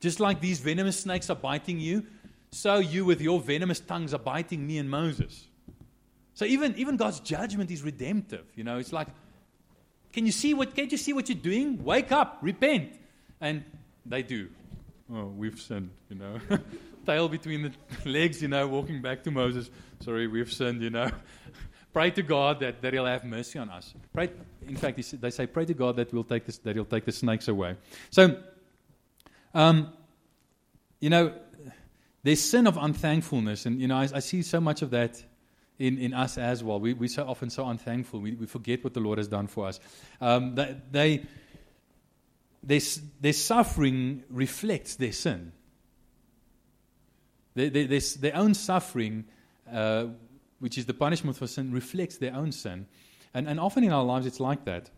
Just 0.00 0.18
like 0.18 0.40
these 0.40 0.60
venomous 0.60 0.98
snakes 0.98 1.30
are 1.30 1.36
biting 1.36 1.78
you, 1.78 2.04
so 2.50 2.78
you 2.78 3.04
with 3.04 3.20
your 3.20 3.40
venomous 3.40 3.78
tongues 3.80 4.12
are 4.12 4.18
biting 4.18 4.66
me 4.66 4.78
and 4.78 4.90
Moses. 4.90 5.46
So 6.34 6.44
even, 6.44 6.74
even 6.76 6.96
God's 6.96 7.20
judgment 7.20 7.70
is 7.70 7.82
redemptive. 7.82 8.46
You 8.56 8.64
know, 8.64 8.78
it's 8.78 8.92
like, 8.92 9.08
can 10.12 10.26
you 10.26 10.32
see 10.32 10.54
what 10.54 10.74
can't 10.74 10.90
you 10.90 10.98
see 10.98 11.12
what 11.12 11.28
you're 11.28 11.38
doing? 11.38 11.82
Wake 11.84 12.12
up, 12.12 12.38
repent. 12.42 12.94
And 13.40 13.64
they 14.04 14.22
do. 14.22 14.48
Oh, 15.12 15.26
we've 15.26 15.60
sinned, 15.60 15.90
you 16.08 16.16
know. 16.16 16.38
Tail 17.06 17.28
between 17.28 17.62
the 17.62 17.72
legs, 18.10 18.42
you 18.42 18.48
know, 18.48 18.68
walking 18.68 19.02
back 19.02 19.24
to 19.24 19.30
Moses. 19.30 19.70
Sorry, 20.00 20.26
we've 20.26 20.52
sinned, 20.52 20.82
you 20.82 20.90
know. 20.90 21.10
pray 21.92 22.10
to 22.12 22.22
God 22.22 22.60
that, 22.60 22.82
that 22.82 22.92
He'll 22.92 23.06
have 23.06 23.24
mercy 23.24 23.58
on 23.58 23.70
us. 23.70 23.94
Pray, 24.12 24.30
in 24.68 24.76
fact, 24.76 25.20
they 25.20 25.30
say, 25.30 25.46
pray 25.46 25.64
to 25.64 25.74
God 25.74 25.96
that, 25.96 26.12
we'll 26.12 26.24
take 26.24 26.46
this, 26.46 26.58
that 26.58 26.76
He'll 26.76 26.84
take 26.84 27.04
the 27.04 27.12
snakes 27.12 27.48
away. 27.48 27.76
So, 28.10 28.40
um, 29.54 29.92
you 31.00 31.10
know, 31.10 31.32
there's 32.22 32.40
sin 32.40 32.66
of 32.66 32.76
unthankfulness. 32.76 33.66
And, 33.66 33.80
you 33.80 33.88
know, 33.88 33.96
I, 33.96 34.08
I 34.14 34.20
see 34.20 34.42
so 34.42 34.60
much 34.60 34.82
of 34.82 34.90
that 34.90 35.22
in, 35.80 35.98
in 35.98 36.14
us 36.14 36.38
as 36.38 36.62
well. 36.62 36.78
We, 36.78 36.92
we're 36.92 37.08
so 37.08 37.26
often 37.26 37.48
so 37.50 37.66
unthankful. 37.66 38.20
We, 38.20 38.32
we 38.32 38.46
forget 38.46 38.84
what 38.84 38.94
the 38.94 39.00
Lord 39.00 39.18
has 39.18 39.26
done 39.26 39.46
for 39.46 39.66
us. 39.66 39.80
Um, 40.20 40.54
they, 40.54 40.76
they, 40.90 41.26
their, 42.62 42.80
their 43.20 43.32
suffering 43.32 44.22
reflects 44.28 44.96
their 44.96 45.12
sin. 45.12 45.52
Their, 47.54 47.70
their, 47.70 47.86
their, 47.86 48.36
own 48.36 48.54
suffering, 48.54 49.24
uh, 49.72 50.06
which 50.58 50.76
is 50.76 50.84
the 50.84 50.94
punishment 50.94 51.36
for 51.38 51.46
sin, 51.46 51.72
reflects 51.72 52.18
their 52.18 52.34
own 52.34 52.52
sin. 52.52 52.86
And, 53.32 53.48
and 53.48 53.58
often 53.58 53.82
in 53.82 53.90
our 53.90 54.04
lives, 54.04 54.26
it's 54.26 54.40
like 54.40 54.66
that. 54.66 54.90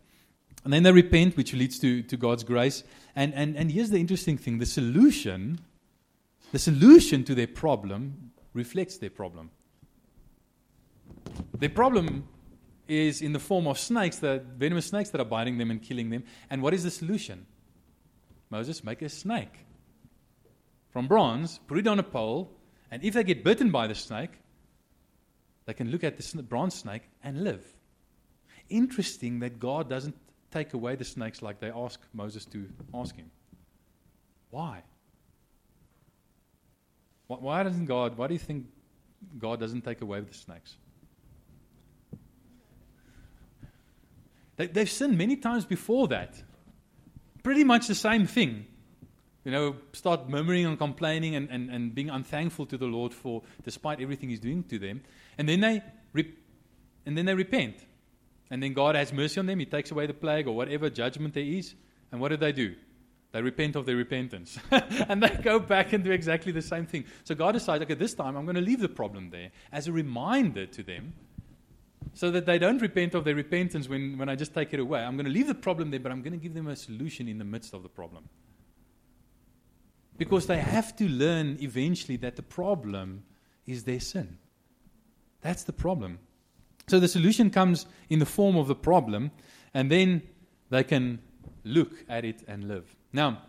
And 0.65 0.73
then 0.73 0.83
they 0.83 0.91
repent, 0.91 1.37
which 1.37 1.53
leads 1.53 1.79
to, 1.79 2.03
to 2.03 2.17
God's 2.17 2.43
grace. 2.43 2.83
And, 3.15 3.33
and, 3.33 3.55
and 3.55 3.71
here's 3.71 3.89
the 3.89 3.99
interesting 3.99 4.37
thing 4.37 4.59
the 4.59 4.65
solution 4.65 5.59
the 6.51 6.59
solution 6.59 7.23
to 7.23 7.33
their 7.33 7.47
problem 7.47 8.31
reflects 8.53 8.97
their 8.99 9.09
problem. 9.09 9.49
Their 11.57 11.69
problem 11.69 12.27
is 12.87 13.21
in 13.21 13.33
the 13.33 13.39
form 13.39 13.67
of 13.67 13.79
snakes, 13.79 14.17
the 14.17 14.43
venomous 14.57 14.87
snakes 14.87 15.09
that 15.11 15.21
are 15.21 15.25
biting 15.25 15.57
them 15.57 15.71
and 15.71 15.81
killing 15.81 16.09
them. 16.09 16.23
And 16.49 16.61
what 16.61 16.73
is 16.73 16.83
the 16.83 16.91
solution? 16.91 17.45
Moses, 18.49 18.83
make 18.83 19.01
a 19.01 19.09
snake 19.09 19.65
from 20.91 21.07
bronze, 21.07 21.59
put 21.67 21.79
it 21.79 21.87
on 21.87 21.97
a 21.97 22.03
pole, 22.03 22.51
and 22.91 23.03
if 23.03 23.15
they 23.15 23.23
get 23.23 23.43
bitten 23.43 23.71
by 23.71 23.87
the 23.87 23.95
snake, 23.95 24.29
they 25.65 25.73
can 25.73 25.89
look 25.89 26.03
at 26.03 26.17
the 26.17 26.43
bronze 26.43 26.75
snake 26.75 27.01
and 27.23 27.43
live. 27.43 27.65
Interesting 28.69 29.39
that 29.39 29.59
God 29.59 29.89
doesn't 29.89 30.15
take 30.51 30.73
away 30.73 30.95
the 30.95 31.03
snakes 31.03 31.41
like 31.41 31.59
they 31.59 31.71
ask 31.71 31.99
Moses 32.13 32.45
to 32.45 32.69
ask 32.93 33.15
him. 33.15 33.31
Why? 34.51 34.83
Why 37.25 37.63
doesn't 37.63 37.85
God, 37.85 38.15
why 38.17 38.27
do 38.27 38.33
you 38.35 38.39
think 38.39 38.67
God 39.39 39.59
doesn't 39.59 39.81
take 39.81 40.01
away 40.01 40.19
the 40.19 40.33
snakes? 40.33 40.75
They, 44.55 44.67
they've 44.67 44.89
sinned 44.89 45.17
many 45.17 45.35
times 45.35 45.65
before 45.65 46.07
that. 46.09 46.41
Pretty 47.43 47.63
much 47.63 47.87
the 47.87 47.95
same 47.95 48.25
thing. 48.25 48.67
You 49.43 49.51
know, 49.51 49.75
start 49.91 50.29
murmuring 50.29 50.65
and 50.65 50.77
complaining 50.77 51.35
and, 51.35 51.49
and, 51.49 51.69
and 51.69 51.93
being 51.93 52.09
unthankful 52.09 52.65
to 52.67 52.77
the 52.77 52.85
Lord 52.85 53.13
for 53.13 53.41
despite 53.63 53.99
everything 53.99 54.29
He's 54.29 54.39
doing 54.39 54.63
to 54.65 54.79
them. 54.79 55.01
And 55.37 55.49
then 55.49 55.59
they 55.59 55.81
and 57.05 57.17
then 57.17 57.25
they 57.25 57.35
repent. 57.35 57.75
And 58.49 58.61
then 58.61 58.73
God 58.73 58.95
has 58.95 59.11
mercy 59.11 59.39
on 59.39 59.45
them, 59.45 59.59
He 59.59 59.65
takes 59.65 59.91
away 59.91 60.07
the 60.07 60.13
plague 60.13 60.47
or 60.47 60.55
whatever 60.55 60.89
judgment 60.89 61.33
there 61.33 61.43
is. 61.43 61.73
And 62.11 62.21
what 62.21 62.29
do 62.29 62.37
they 62.37 62.51
do? 62.51 62.75
They 63.31 63.41
repent 63.41 63.75
of 63.75 63.87
their 63.87 63.95
repentance. 63.95 64.59
and 64.71 65.23
they 65.23 65.29
go 65.41 65.59
back 65.59 65.91
and 65.91 66.03
do 66.03 66.11
exactly 66.11 66.51
the 66.51 66.61
same 66.61 66.85
thing. 66.85 67.05
So 67.23 67.33
God 67.33 67.53
decides, 67.53 67.83
okay, 67.83 67.95
this 67.95 68.13
time 68.13 68.37
I'm 68.37 68.45
going 68.45 68.55
to 68.55 68.61
leave 68.61 68.79
the 68.79 68.89
problem 68.89 69.31
there 69.31 69.49
as 69.71 69.87
a 69.87 69.91
reminder 69.91 70.67
to 70.67 70.83
them 70.83 71.13
so 72.13 72.29
that 72.31 72.45
they 72.45 72.59
don't 72.59 72.81
repent 72.81 73.15
of 73.15 73.23
their 73.23 73.35
repentance 73.35 73.89
when, 73.89 74.17
when 74.17 74.29
I 74.29 74.35
just 74.35 74.53
take 74.53 74.73
it 74.73 74.79
away. 74.79 75.01
I'm 75.01 75.15
going 75.15 75.25
to 75.25 75.31
leave 75.31 75.47
the 75.47 75.55
problem 75.55 75.91
there, 75.91 75.99
but 75.99 76.11
I'm 76.11 76.21
going 76.21 76.33
to 76.33 76.39
give 76.39 76.53
them 76.53 76.67
a 76.67 76.75
solution 76.75 77.27
in 77.27 77.37
the 77.37 77.45
midst 77.45 77.73
of 77.73 77.83
the 77.83 77.89
problem. 77.89 78.29
Because 80.17 80.45
they 80.45 80.57
have 80.57 80.95
to 80.97 81.09
learn 81.09 81.57
eventually 81.59 82.17
that 82.17 82.35
the 82.35 82.43
problem 82.43 83.23
is 83.65 83.83
their 83.83 83.99
sin. 83.99 84.37
That's 85.41 85.63
the 85.63 85.73
problem. 85.73 86.19
So 86.87 86.99
the 86.99 87.07
solution 87.07 87.49
comes 87.49 87.87
in 88.09 88.19
the 88.19 88.25
form 88.25 88.55
of 88.55 88.67
the 88.67 88.75
problem, 88.75 89.31
and 89.73 89.89
then 89.89 90.21
they 90.69 90.83
can 90.83 91.19
look 91.63 91.91
at 92.09 92.25
it 92.25 92.43
and 92.47 92.67
live. 92.67 92.95
Now, 93.11 93.41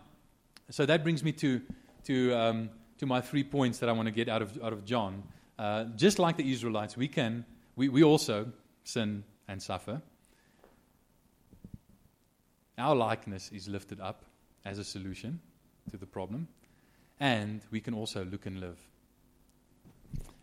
so 0.71 0.85
that 0.85 1.03
brings 1.03 1.23
me 1.23 1.31
to, 1.33 1.61
to, 2.05 2.33
um, 2.33 2.69
to 2.97 3.05
my 3.05 3.21
three 3.21 3.43
points 3.43 3.77
that 3.79 3.89
I 3.89 3.91
want 3.91 4.07
to 4.07 4.11
get 4.11 4.27
out 4.27 4.41
of, 4.41 4.57
out 4.63 4.73
of 4.73 4.85
John. 4.85 5.23
Uh, 5.59 5.85
just 5.95 6.17
like 6.17 6.37
the 6.37 6.51
Israelites, 6.51 6.97
we 6.97 7.07
can, 7.07 7.45
we, 7.75 7.89
we 7.89 8.03
also 8.03 8.47
sin 8.83 9.23
and 9.47 9.61
suffer. 9.61 10.01
Our 12.77 12.95
likeness 12.95 13.51
is 13.51 13.67
lifted 13.67 13.99
up 13.99 14.25
as 14.65 14.79
a 14.79 14.83
solution 14.83 15.39
to 15.91 15.97
the 15.97 16.05
problem, 16.05 16.47
and 17.19 17.61
we 17.71 17.79
can 17.79 17.93
also 17.93 18.25
look 18.25 18.45
and 18.45 18.59
live. 18.59 18.77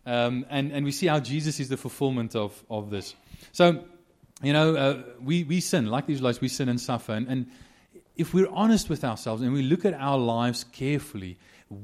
Um, 0.05 0.45
and, 0.49 0.71
and 0.71 0.83
we 0.83 0.91
see 0.91 1.07
how 1.07 1.19
Jesus 1.19 1.59
is 1.59 1.69
the 1.69 1.77
fulfillment 1.77 2.35
of, 2.35 2.61
of 2.69 2.89
this. 2.89 3.15
So, 3.51 3.83
you 4.41 4.51
know, 4.51 4.75
uh, 4.75 5.03
we, 5.21 5.43
we 5.43 5.61
sin, 5.61 5.87
like 5.87 6.09
Israelites, 6.09 6.41
we 6.41 6.49
sin 6.49 6.69
and 6.69 6.79
suffer. 6.79 7.13
And, 7.13 7.27
and 7.27 7.47
if 8.17 8.33
we're 8.33 8.49
honest 8.51 8.89
with 8.89 9.03
ourselves 9.03 9.41
and 9.41 9.53
we 9.53 9.61
look 9.61 9.85
at 9.85 9.93
our 9.93 10.17
lives 10.17 10.65
carefully, 10.65 11.37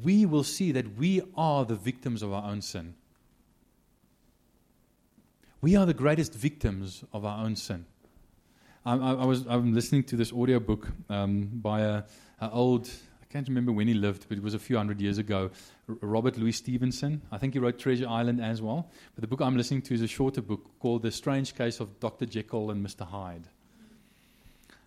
we 0.03 0.25
will 0.25 0.43
see 0.43 0.71
that 0.73 0.97
we 0.97 1.21
are 1.35 1.63
the 1.63 1.75
victims 1.75 2.21
of 2.21 2.33
our 2.33 2.43
own 2.43 2.61
sin. 2.61 2.95
We 5.61 5.75
are 5.75 5.85
the 5.85 5.93
greatest 5.93 6.33
victims 6.33 7.03
of 7.11 7.25
our 7.25 7.43
own 7.43 7.57
sin. 7.57 7.85
I, 8.85 8.95
I, 8.95 9.13
I 9.13 9.25
was 9.25 9.45
I'm 9.45 9.73
listening 9.73 10.03
to 10.03 10.15
this 10.15 10.31
audiobook 10.31 10.87
um, 11.09 11.49
by 11.53 11.81
a, 11.81 12.03
a, 12.39 12.49
old 12.49 12.89
I 13.21 13.25
can't 13.25 13.45
remember 13.49 13.73
when 13.73 13.87
he 13.87 13.93
lived, 13.93 14.27
but 14.29 14.37
it 14.37 14.43
was 14.43 14.53
a 14.53 14.59
few 14.59 14.77
hundred 14.77 15.01
years 15.01 15.17
ago. 15.17 15.51
R- 15.89 15.95
Robert 15.99 16.37
Louis 16.37 16.53
Stevenson. 16.53 17.21
I 17.29 17.37
think 17.37 17.53
he 17.53 17.59
wrote 17.59 17.77
Treasure 17.77 18.07
Island 18.07 18.41
as 18.41 18.61
well. 18.61 18.89
But 19.15 19.21
the 19.21 19.27
book 19.27 19.41
I'm 19.41 19.57
listening 19.57 19.81
to 19.83 19.93
is 19.93 20.01
a 20.01 20.07
shorter 20.07 20.41
book 20.41 20.65
called 20.79 21.01
The 21.01 21.11
Strange 21.11 21.55
Case 21.55 21.81
of 21.81 21.99
Dr. 21.99 22.25
Jekyll 22.25 22.71
and 22.71 22.85
Mr. 22.85 23.05
Hyde. 23.05 23.47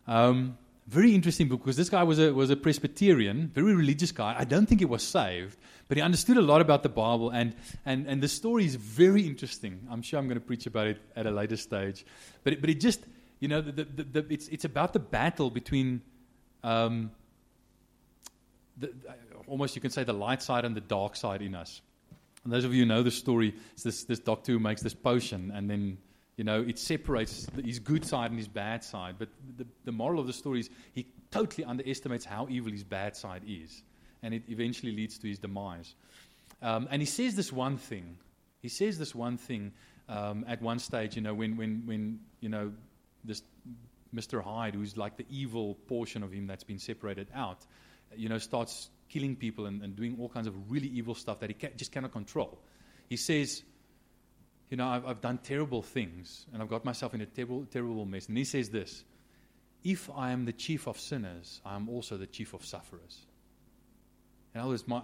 Um, 0.06 0.56
very 0.86 1.14
interesting 1.14 1.48
book 1.48 1.60
because 1.60 1.76
this 1.76 1.88
guy 1.88 2.02
was 2.02 2.18
a, 2.18 2.32
was 2.32 2.50
a 2.50 2.56
Presbyterian, 2.56 3.50
very 3.54 3.74
religious 3.74 4.12
guy. 4.12 4.34
I 4.36 4.44
don't 4.44 4.66
think 4.66 4.80
he 4.80 4.84
was 4.84 5.02
saved, 5.02 5.56
but 5.88 5.96
he 5.96 6.02
understood 6.02 6.36
a 6.36 6.42
lot 6.42 6.60
about 6.60 6.82
the 6.82 6.88
Bible, 6.88 7.30
and, 7.30 7.54
and, 7.86 8.06
and 8.06 8.22
the 8.22 8.28
story 8.28 8.64
is 8.64 8.74
very 8.74 9.26
interesting. 9.26 9.86
I'm 9.90 10.02
sure 10.02 10.18
I'm 10.18 10.26
going 10.26 10.40
to 10.40 10.44
preach 10.44 10.66
about 10.66 10.88
it 10.88 10.98
at 11.14 11.26
a 11.26 11.30
later 11.30 11.56
stage. 11.56 12.04
But 12.42 12.54
it, 12.54 12.60
but 12.60 12.70
it 12.70 12.80
just, 12.80 13.00
you 13.38 13.48
know, 13.48 13.60
the, 13.60 13.84
the, 13.84 14.02
the, 14.02 14.26
it's, 14.28 14.48
it's 14.48 14.64
about 14.64 14.92
the 14.92 14.98
battle 14.98 15.50
between 15.50 16.02
um, 16.64 17.12
the, 18.76 18.92
almost 19.46 19.76
you 19.76 19.82
can 19.82 19.90
say 19.90 20.04
the 20.04 20.12
light 20.12 20.42
side 20.42 20.64
and 20.64 20.76
the 20.76 20.80
dark 20.80 21.16
side 21.16 21.42
in 21.42 21.54
us. 21.54 21.80
And 22.44 22.52
those 22.52 22.64
of 22.64 22.74
you 22.74 22.82
who 22.82 22.88
know 22.88 23.02
the 23.02 23.10
story, 23.10 23.54
it's 23.74 23.84
this, 23.84 24.04
this 24.04 24.18
doctor 24.18 24.52
who 24.52 24.58
makes 24.58 24.82
this 24.82 24.94
potion, 24.94 25.52
and 25.54 25.70
then 25.70 25.98
you 26.36 26.44
know, 26.44 26.62
it 26.62 26.78
separates 26.78 27.46
his 27.62 27.78
good 27.78 28.04
side 28.04 28.30
and 28.30 28.38
his 28.38 28.48
bad 28.48 28.82
side. 28.82 29.16
But 29.18 29.28
the, 29.56 29.66
the 29.84 29.92
moral 29.92 30.20
of 30.20 30.26
the 30.26 30.32
story 30.32 30.60
is 30.60 30.70
he 30.92 31.06
totally 31.30 31.64
underestimates 31.64 32.24
how 32.24 32.46
evil 32.48 32.72
his 32.72 32.84
bad 32.84 33.16
side 33.16 33.42
is. 33.46 33.82
And 34.22 34.32
it 34.32 34.42
eventually 34.48 34.92
leads 34.92 35.18
to 35.18 35.28
his 35.28 35.38
demise. 35.38 35.94
Um, 36.62 36.88
and 36.90 37.02
he 37.02 37.06
says 37.06 37.34
this 37.34 37.52
one 37.52 37.76
thing. 37.76 38.16
He 38.60 38.68
says 38.68 38.98
this 38.98 39.14
one 39.14 39.36
thing 39.36 39.72
um, 40.08 40.44
at 40.48 40.62
one 40.62 40.78
stage, 40.78 41.16
you 41.16 41.22
know, 41.22 41.34
when, 41.34 41.56
when, 41.56 41.82
when 41.86 42.20
you 42.40 42.48
know, 42.48 42.72
this 43.24 43.42
Mr. 44.14 44.42
Hyde, 44.42 44.74
who's 44.74 44.96
like 44.96 45.16
the 45.16 45.26
evil 45.30 45.74
portion 45.86 46.22
of 46.22 46.32
him 46.32 46.46
that's 46.46 46.64
been 46.64 46.78
separated 46.78 47.28
out, 47.34 47.66
you 48.16 48.28
know, 48.28 48.38
starts 48.38 48.90
killing 49.08 49.36
people 49.36 49.66
and, 49.66 49.82
and 49.82 49.96
doing 49.96 50.16
all 50.20 50.28
kinds 50.28 50.46
of 50.46 50.70
really 50.70 50.88
evil 50.88 51.14
stuff 51.14 51.40
that 51.40 51.50
he 51.50 51.54
ca- 51.54 51.74
just 51.76 51.92
cannot 51.92 52.12
control. 52.12 52.58
He 53.08 53.16
says, 53.16 53.62
You 54.72 54.78
know, 54.78 54.88
I've, 54.88 55.04
I've 55.04 55.20
done 55.20 55.36
terrible 55.36 55.82
things 55.82 56.46
and 56.50 56.62
I've 56.62 56.68
got 56.70 56.82
myself 56.82 57.12
in 57.12 57.20
a 57.20 57.26
terrible, 57.26 57.66
terrible 57.70 58.06
mess. 58.06 58.28
And 58.28 58.38
he 58.38 58.44
says 58.44 58.70
this 58.70 59.04
If 59.84 60.08
I 60.16 60.30
am 60.30 60.46
the 60.46 60.52
chief 60.54 60.88
of 60.88 60.98
sinners, 60.98 61.60
I 61.62 61.76
am 61.76 61.90
also 61.90 62.16
the 62.16 62.26
chief 62.26 62.54
of 62.54 62.64
sufferers. 62.64 63.26
In 64.54 64.62
other 64.62 64.70
words, 64.70 64.88
my, 64.88 65.02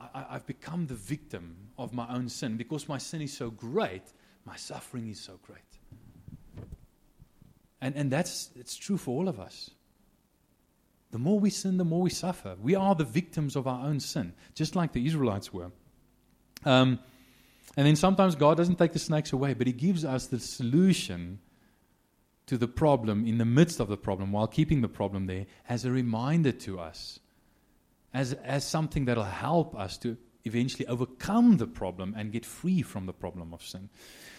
I, 0.00 0.24
I've 0.30 0.46
become 0.46 0.86
the 0.86 0.94
victim 0.94 1.54
of 1.76 1.92
my 1.92 2.08
own 2.08 2.30
sin. 2.30 2.56
Because 2.56 2.88
my 2.88 2.96
sin 2.96 3.20
is 3.20 3.36
so 3.36 3.50
great, 3.50 4.04
my 4.46 4.56
suffering 4.56 5.10
is 5.10 5.20
so 5.20 5.38
great. 5.42 5.58
And, 7.82 7.96
and 7.96 8.10
that's 8.10 8.48
it's 8.56 8.74
true 8.74 8.96
for 8.96 9.10
all 9.10 9.28
of 9.28 9.38
us. 9.38 9.68
The 11.10 11.18
more 11.18 11.38
we 11.38 11.50
sin, 11.50 11.76
the 11.76 11.84
more 11.84 12.00
we 12.00 12.08
suffer. 12.08 12.56
We 12.58 12.74
are 12.74 12.94
the 12.94 13.04
victims 13.04 13.54
of 13.54 13.66
our 13.66 13.84
own 13.84 14.00
sin, 14.00 14.32
just 14.54 14.74
like 14.76 14.92
the 14.92 15.04
Israelites 15.04 15.52
were. 15.52 15.72
Um, 16.64 17.00
and 17.76 17.86
then 17.86 17.96
sometimes 17.96 18.34
God 18.34 18.56
doesn't 18.56 18.76
take 18.76 18.92
the 18.92 18.98
snakes 18.98 19.32
away, 19.32 19.54
but 19.54 19.66
He 19.66 19.72
gives 19.72 20.04
us 20.04 20.26
the 20.26 20.40
solution 20.40 21.38
to 22.46 22.58
the 22.58 22.68
problem 22.68 23.26
in 23.26 23.38
the 23.38 23.44
midst 23.44 23.78
of 23.78 23.88
the 23.88 23.96
problem 23.96 24.32
while 24.32 24.48
keeping 24.48 24.80
the 24.80 24.88
problem 24.88 25.26
there 25.26 25.46
as 25.68 25.84
a 25.84 25.90
reminder 25.90 26.50
to 26.50 26.80
us, 26.80 27.20
as, 28.12 28.32
as 28.32 28.66
something 28.66 29.04
that 29.04 29.16
will 29.16 29.24
help 29.24 29.76
us 29.76 29.96
to 29.98 30.16
eventually 30.44 30.86
overcome 30.86 31.58
the 31.58 31.66
problem 31.66 32.14
and 32.16 32.32
get 32.32 32.44
free 32.44 32.82
from 32.82 33.06
the 33.06 33.12
problem 33.12 33.54
of 33.54 33.62
sin. 33.62 33.88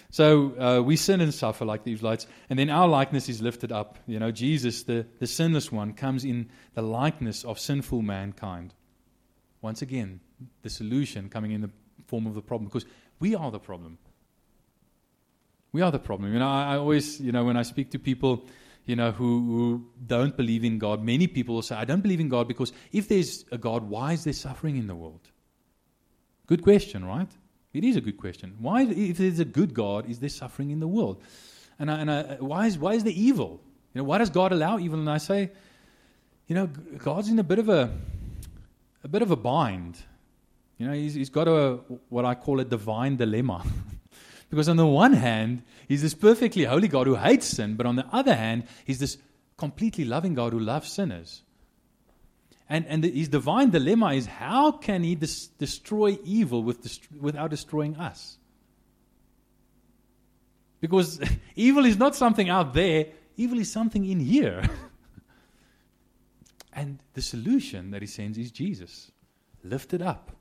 So 0.09 0.59
uh, 0.59 0.81
we 0.81 0.97
sin 0.97 1.21
and 1.21 1.33
suffer 1.33 1.63
like 1.63 1.87
Israelites, 1.87 2.27
and 2.49 2.59
then 2.59 2.69
our 2.69 2.87
likeness 2.87 3.29
is 3.29 3.41
lifted 3.41 3.71
up. 3.71 3.97
You 4.07 4.19
know, 4.19 4.29
Jesus, 4.29 4.83
the, 4.83 5.05
the 5.19 5.27
sinless 5.27 5.71
one, 5.71 5.93
comes 5.93 6.25
in 6.25 6.49
the 6.73 6.81
likeness 6.81 7.45
of 7.45 7.59
sinful 7.59 8.01
mankind. 8.01 8.73
Once 9.61 9.81
again, 9.81 10.19
the 10.63 10.69
solution 10.69 11.29
coming 11.29 11.51
in 11.51 11.61
the 11.61 11.69
form 12.07 12.27
of 12.27 12.35
the 12.35 12.41
problem, 12.41 12.67
because 12.67 12.85
we 13.21 13.35
are 13.35 13.49
the 13.51 13.59
problem. 13.59 13.97
We 15.71 15.81
are 15.81 15.91
the 15.91 15.99
problem. 15.99 16.33
You 16.33 16.39
know, 16.39 16.49
I, 16.49 16.73
I 16.73 16.77
always, 16.77 17.21
you 17.21 17.31
know, 17.31 17.45
when 17.45 17.55
I 17.55 17.61
speak 17.61 17.91
to 17.91 17.99
people, 17.99 18.45
you 18.85 18.95
know, 18.95 19.11
who, 19.11 19.39
who 19.45 19.85
don't 20.05 20.35
believe 20.35 20.65
in 20.65 20.79
God, 20.79 21.01
many 21.01 21.27
people 21.27 21.55
will 21.55 21.61
say, 21.61 21.75
I 21.75 21.85
don't 21.85 22.01
believe 22.01 22.19
in 22.19 22.27
God 22.27 22.47
because 22.47 22.73
if 22.91 23.07
there's 23.07 23.45
a 23.51 23.57
God, 23.57 23.83
why 23.83 24.13
is 24.13 24.25
there 24.25 24.33
suffering 24.33 24.75
in 24.75 24.87
the 24.87 24.95
world? 24.95 25.29
Good 26.47 26.63
question, 26.63 27.05
right? 27.05 27.29
It 27.73 27.85
is 27.85 27.95
a 27.95 28.01
good 28.01 28.17
question. 28.17 28.55
Why, 28.59 28.81
if 28.83 29.17
there's 29.17 29.39
a 29.39 29.45
good 29.45 29.73
God, 29.73 30.09
is 30.09 30.19
there 30.19 30.27
suffering 30.27 30.71
in 30.71 30.81
the 30.81 30.87
world? 30.87 31.21
And, 31.79 31.89
I, 31.89 31.99
and 31.99 32.11
I, 32.11 32.21
why, 32.39 32.65
is, 32.65 32.77
why 32.77 32.95
is 32.95 33.03
there 33.03 33.13
evil? 33.15 33.61
You 33.93 33.99
know, 34.01 34.03
why 34.03 34.17
does 34.17 34.29
God 34.29 34.51
allow 34.51 34.77
evil? 34.79 34.99
And 34.99 35.09
I 35.09 35.19
say, 35.19 35.51
you 36.47 36.55
know, 36.55 36.67
God's 36.67 37.29
in 37.29 37.39
a 37.39 37.43
bit 37.43 37.59
of 37.59 37.69
a, 37.69 37.97
a 39.03 39.07
bit 39.07 39.21
of 39.21 39.31
a 39.31 39.37
bind. 39.37 40.03
You 40.81 40.87
know, 40.87 40.93
he's, 40.93 41.13
he's 41.13 41.29
got 41.29 41.47
a, 41.47 41.75
what 42.09 42.25
I 42.25 42.33
call 42.33 42.59
a 42.59 42.65
divine 42.65 43.15
dilemma. 43.15 43.63
because 44.49 44.67
on 44.67 44.77
the 44.77 44.87
one 44.87 45.13
hand, 45.13 45.61
he's 45.87 46.01
this 46.01 46.15
perfectly 46.15 46.63
holy 46.63 46.87
God 46.87 47.05
who 47.05 47.13
hates 47.13 47.45
sin, 47.45 47.75
but 47.75 47.85
on 47.85 47.97
the 47.97 48.05
other 48.11 48.33
hand, 48.33 48.63
he's 48.83 48.97
this 48.97 49.19
completely 49.57 50.05
loving 50.05 50.33
God 50.33 50.53
who 50.53 50.59
loves 50.59 50.91
sinners. 50.91 51.43
And, 52.67 52.87
and 52.87 53.03
the, 53.03 53.11
his 53.11 53.27
divine 53.27 53.69
dilemma 53.69 54.13
is 54.13 54.25
how 54.25 54.71
can 54.71 55.03
he 55.03 55.13
destroy 55.13 56.17
evil 56.23 56.63
with 56.63 56.81
dest- 56.81 57.11
without 57.11 57.51
destroying 57.51 57.95
us? 57.97 58.39
Because 60.79 61.21
evil 61.55 61.85
is 61.85 61.97
not 61.97 62.15
something 62.15 62.49
out 62.49 62.73
there, 62.73 63.05
evil 63.37 63.59
is 63.59 63.71
something 63.71 64.03
in 64.03 64.19
here. 64.19 64.67
and 66.73 66.97
the 67.13 67.21
solution 67.21 67.91
that 67.91 68.01
he 68.01 68.07
sends 68.07 68.39
is 68.39 68.49
Jesus, 68.49 69.11
lifted 69.63 70.01
up, 70.01 70.31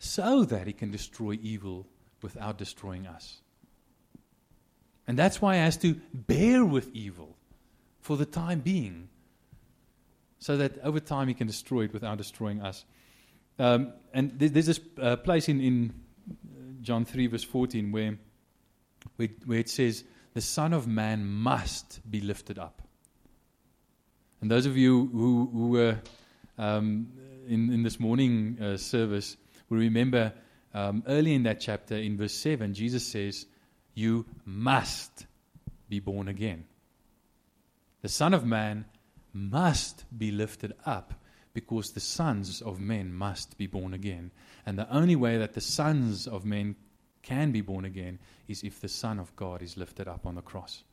so 0.00 0.44
that 0.44 0.66
he 0.66 0.72
can 0.72 0.90
destroy 0.90 1.38
evil 1.42 1.86
without 2.22 2.56
destroying 2.56 3.06
us. 3.06 3.42
And 5.06 5.18
that's 5.18 5.42
why 5.42 5.54
he 5.56 5.60
has 5.60 5.76
to 5.78 6.00
bear 6.14 6.64
with 6.64 6.90
evil 6.94 7.36
for 8.00 8.16
the 8.16 8.24
time 8.24 8.60
being 8.60 9.10
so 10.38 10.56
that 10.56 10.78
over 10.82 11.00
time 11.00 11.28
he 11.28 11.34
can 11.34 11.46
destroy 11.46 11.82
it 11.82 11.92
without 11.92 12.16
destroying 12.16 12.62
us. 12.62 12.84
Um, 13.58 13.92
and 14.14 14.32
there's 14.38 14.66
this 14.66 14.80
uh, 14.98 15.16
place 15.16 15.50
in, 15.50 15.60
in 15.60 15.92
John 16.80 17.04
3, 17.04 17.26
verse 17.26 17.44
14, 17.44 17.92
where, 17.92 18.16
where, 19.16 19.28
where 19.44 19.58
it 19.58 19.68
says, 19.68 20.02
The 20.32 20.40
Son 20.40 20.72
of 20.72 20.86
Man 20.86 21.26
must 21.26 22.00
be 22.10 22.22
lifted 22.22 22.58
up. 22.58 22.80
And 24.40 24.50
those 24.50 24.64
of 24.64 24.78
you 24.78 25.10
who, 25.12 25.50
who 25.52 25.68
were 25.68 25.98
um, 26.56 27.08
in, 27.46 27.70
in 27.70 27.82
this 27.82 28.00
morning 28.00 28.56
uh, 28.62 28.78
service 28.78 29.36
will 29.70 29.78
remember 29.78 30.34
um, 30.74 31.02
early 31.06 31.34
in 31.34 31.44
that 31.44 31.60
chapter, 31.60 31.96
in 31.96 32.16
verse 32.16 32.34
7, 32.34 32.74
Jesus 32.74 33.06
says, 33.06 33.46
You 33.94 34.26
must 34.44 35.26
be 35.88 36.00
born 36.00 36.28
again. 36.28 36.64
The 38.02 38.08
Son 38.08 38.34
of 38.34 38.44
Man 38.44 38.84
must 39.32 40.04
be 40.16 40.30
lifted 40.30 40.74
up 40.84 41.14
because 41.52 41.92
the 41.92 42.00
sons 42.00 42.62
of 42.62 42.80
men 42.80 43.12
must 43.12 43.58
be 43.58 43.66
born 43.66 43.94
again. 43.94 44.30
And 44.66 44.78
the 44.78 44.92
only 44.94 45.16
way 45.16 45.38
that 45.38 45.54
the 45.54 45.60
sons 45.60 46.26
of 46.26 46.44
men 46.44 46.76
can 47.22 47.50
be 47.50 47.60
born 47.60 47.84
again 47.84 48.18
is 48.48 48.62
if 48.62 48.80
the 48.80 48.88
Son 48.88 49.18
of 49.18 49.34
God 49.36 49.62
is 49.62 49.76
lifted 49.76 50.08
up 50.08 50.26
on 50.26 50.36
the 50.36 50.42
cross. 50.42 50.84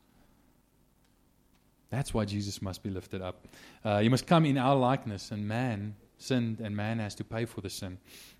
That's 1.90 2.12
why 2.12 2.26
Jesus 2.26 2.60
must 2.60 2.82
be 2.82 2.90
lifted 2.90 3.22
up. 3.22 3.46
Uh, 3.84 4.00
he 4.00 4.08
must 4.08 4.26
come 4.26 4.44
in 4.44 4.58
our 4.58 4.76
likeness, 4.76 5.30
and 5.30 5.48
man 5.48 5.96
sinned, 6.18 6.60
and 6.60 6.76
man 6.76 6.98
has 6.98 7.14
to 7.16 7.24
pay 7.24 7.44
for 7.44 7.60
the 7.60 7.70
sin. 7.70 7.98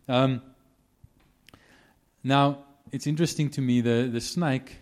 Um, 0.08 0.42
now, 2.22 2.64
it's 2.92 3.06
interesting 3.06 3.48
to 3.50 3.60
me 3.60 3.80
the, 3.80 4.08
the 4.12 4.20
snake 4.20 4.76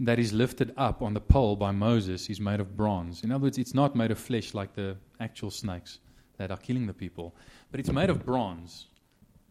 that 0.00 0.18
is 0.18 0.32
lifted 0.32 0.72
up 0.76 1.02
on 1.02 1.14
the 1.14 1.20
pole 1.20 1.56
by 1.56 1.72
Moses 1.72 2.30
is 2.30 2.40
made 2.40 2.60
of 2.60 2.76
bronze. 2.76 3.24
In 3.24 3.32
other 3.32 3.44
words, 3.44 3.58
it's 3.58 3.74
not 3.74 3.96
made 3.96 4.10
of 4.10 4.18
flesh 4.18 4.54
like 4.54 4.74
the 4.74 4.96
actual 5.18 5.50
snakes 5.50 5.98
that 6.36 6.50
are 6.50 6.56
killing 6.56 6.86
the 6.86 6.94
people, 6.94 7.34
but 7.70 7.80
it's 7.80 7.90
made 7.90 8.10
of 8.10 8.24
bronze. 8.24 8.86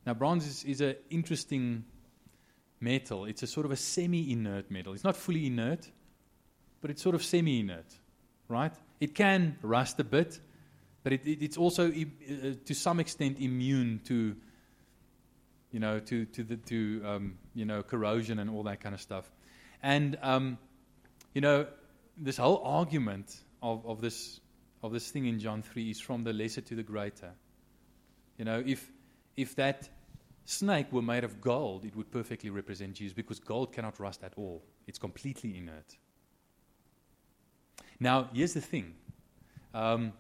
Now, 0.06 0.14
bronze 0.14 0.48
is, 0.48 0.64
is 0.64 0.82
an 0.82 0.96
interesting 1.10 1.84
metal. 2.80 3.26
It's 3.26 3.44
a 3.44 3.48
sort 3.48 3.66
of 3.66 3.74
a 3.74 3.76
semi 3.76 4.32
inert 4.32 4.72
metal. 4.72 4.94
It's 4.94 5.04
not 5.04 5.18
fully 5.18 5.48
inert, 5.48 5.90
but 6.80 6.90
it's 6.92 7.02
sort 7.02 7.16
of 7.16 7.24
semi 7.24 7.60
inert, 7.60 7.94
right? 8.48 8.74
It 9.02 9.14
can 9.16 9.58
rust 9.62 10.00
a 10.00 10.06
bit, 10.06 10.40
but 11.08 11.14
it, 11.14 11.26
it, 11.26 11.42
it's 11.42 11.56
also, 11.56 11.90
uh, 11.90 11.94
to 12.66 12.76
some 12.76 13.00
extent, 13.00 13.40
immune 13.40 14.02
to. 14.08 14.36
You 15.72 15.80
know, 15.80 16.00
to 16.00 16.26
to 16.26 16.44
the 16.44 16.58
to 16.58 17.02
um, 17.06 17.38
you 17.54 17.64
know 17.64 17.82
corrosion 17.82 18.40
and 18.40 18.50
all 18.50 18.64
that 18.64 18.82
kind 18.82 18.94
of 18.94 19.00
stuff. 19.00 19.30
And, 19.82 20.18
um, 20.22 20.58
you 21.34 21.40
know, 21.40 21.68
this 22.18 22.36
whole 22.36 22.62
argument 22.64 23.34
of, 23.62 23.86
of, 23.86 24.02
this, 24.02 24.42
of 24.84 24.92
this 24.92 25.10
thing 25.10 25.28
in 25.28 25.40
John 25.40 25.62
3 25.62 25.90
is 25.90 26.02
from 26.02 26.26
the 26.26 26.34
lesser 26.34 26.62
to 26.62 26.76
the 26.76 26.84
greater. 26.84 27.32
You 28.38 28.44
know, 28.46 28.62
if, 28.66 28.92
if 29.36 29.56
that 29.56 29.88
snake 30.46 30.92
were 30.92 31.02
made 31.02 31.24
of 31.24 31.42
gold, 31.42 31.86
it 31.86 31.96
would 31.96 32.12
perfectly 32.12 32.50
represent 32.50 32.96
Jesus 32.96 33.14
because 33.14 33.40
gold 33.40 33.72
cannot 33.72 34.00
rust 34.00 34.24
at 34.24 34.34
all, 34.36 34.64
it's 34.88 35.00
completely 35.00 35.58
inert. 35.58 35.98
Now, 38.00 38.30
here's 38.34 38.54
the 38.54 38.62
thing. 38.62 38.96
Um, 39.74 40.14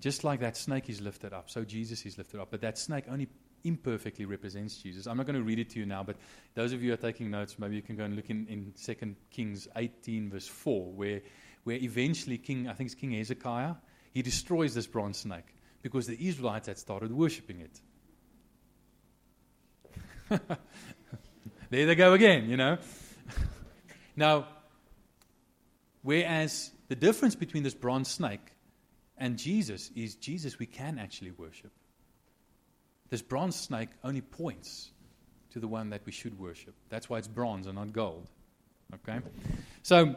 just 0.00 0.24
like 0.24 0.40
that 0.40 0.56
snake 0.56 0.88
is 0.88 1.00
lifted 1.00 1.32
up, 1.32 1.50
so 1.50 1.64
Jesus 1.64 2.04
is 2.06 2.18
lifted 2.18 2.40
up. 2.40 2.50
But 2.50 2.62
that 2.62 2.78
snake 2.78 3.04
only 3.08 3.28
imperfectly 3.64 4.24
represents 4.24 4.78
Jesus. 4.78 5.06
I'm 5.06 5.16
not 5.16 5.26
going 5.26 5.36
to 5.36 5.42
read 5.42 5.58
it 5.58 5.70
to 5.70 5.78
you 5.78 5.86
now, 5.86 6.02
but 6.02 6.16
those 6.54 6.72
of 6.72 6.82
you 6.82 6.88
who 6.88 6.94
are 6.94 6.96
taking 6.96 7.30
notes, 7.30 7.58
maybe 7.58 7.76
you 7.76 7.82
can 7.82 7.96
go 7.96 8.04
and 8.04 8.16
look 8.16 8.30
in, 8.30 8.46
in 8.48 8.72
2 8.82 9.14
Kings 9.30 9.68
18, 9.76 10.30
verse 10.30 10.48
4, 10.48 10.92
where, 10.92 11.20
where 11.64 11.76
eventually 11.76 12.38
King, 12.38 12.68
I 12.68 12.72
think 12.72 12.86
it's 12.88 12.94
King 12.94 13.12
Hezekiah, 13.12 13.74
he 14.12 14.22
destroys 14.22 14.74
this 14.74 14.86
bronze 14.86 15.18
snake 15.18 15.54
because 15.82 16.06
the 16.06 16.16
Israelites 16.28 16.66
had 16.66 16.78
started 16.78 17.12
worshipping 17.12 17.60
it. 17.60 17.80
there 21.70 21.86
they 21.86 21.94
go 21.94 22.14
again, 22.14 22.48
you 22.48 22.56
know. 22.56 22.78
now, 24.16 24.46
whereas 26.02 26.70
the 26.88 26.96
difference 26.96 27.34
between 27.34 27.62
this 27.62 27.74
bronze 27.74 28.08
snake 28.08 28.52
and 29.20 29.36
Jesus 29.36 29.90
is 29.94 30.16
Jesus 30.16 30.58
we 30.58 30.66
can 30.66 30.98
actually 30.98 31.30
worship. 31.32 31.70
This 33.08 33.22
bronze 33.22 33.56
snake 33.56 33.90
only 34.02 34.20
points 34.20 34.90
to 35.52 35.60
the 35.60 35.68
one 35.68 35.90
that 35.90 36.02
we 36.06 36.12
should 36.12 36.38
worship. 36.38 36.74
That's 36.88 37.08
why 37.08 37.18
it's 37.18 37.28
bronze 37.28 37.66
and 37.66 37.76
not 37.76 37.92
gold. 37.92 38.28
Okay? 38.94 39.20
So, 39.82 40.14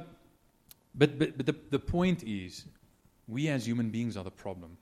but, 0.95 1.17
but, 1.19 1.37
but 1.37 1.45
the, 1.45 1.55
the 1.71 1.79
point 1.79 2.23
is, 2.23 2.65
we 3.27 3.47
as 3.49 3.67
human 3.67 3.89
beings 3.89 4.15
are 4.15 4.23
the 4.23 4.31
problem. 4.31 4.77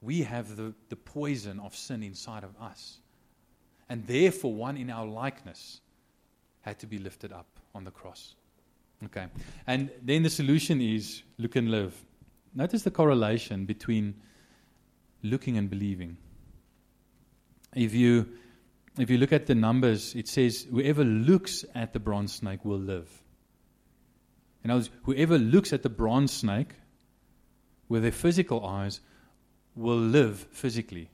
We 0.00 0.22
have 0.22 0.56
the, 0.56 0.72
the 0.88 0.96
poison 0.96 1.60
of 1.60 1.76
sin 1.76 2.02
inside 2.02 2.44
of 2.44 2.50
us. 2.60 2.98
And 3.88 4.06
therefore, 4.06 4.54
one 4.54 4.76
in 4.76 4.90
our 4.90 5.06
likeness 5.06 5.80
had 6.62 6.78
to 6.78 6.86
be 6.86 6.98
lifted 6.98 7.32
up 7.32 7.46
on 7.74 7.84
the 7.84 7.90
cross 7.90 8.34
Okay. 9.04 9.26
And 9.66 9.90
then 10.02 10.22
the 10.22 10.30
solution 10.30 10.80
is 10.80 11.22
look 11.38 11.56
and 11.56 11.70
live. 11.70 11.94
Notice 12.54 12.82
the 12.82 12.90
correlation 12.90 13.64
between 13.64 14.14
looking 15.22 15.56
and 15.56 15.70
believing. 15.70 16.16
If 17.74 17.94
you 17.94 18.28
if 18.98 19.08
you 19.08 19.16
look 19.16 19.32
at 19.32 19.46
the 19.46 19.54
numbers, 19.54 20.14
it 20.14 20.28
says 20.28 20.66
whoever 20.70 21.02
looks 21.02 21.64
at 21.74 21.94
the 21.94 21.98
bronze 21.98 22.34
snake 22.34 22.64
will 22.64 22.78
live. 22.78 23.10
In 24.62 24.70
other 24.70 24.80
words, 24.80 24.90
whoever 25.04 25.38
looks 25.38 25.72
at 25.72 25.82
the 25.82 25.88
bronze 25.88 26.30
snake 26.30 26.74
with 27.88 28.02
their 28.02 28.12
physical 28.12 28.66
eyes 28.66 29.00
will 29.74 29.96
live 29.98 30.46
physically. 30.52 31.08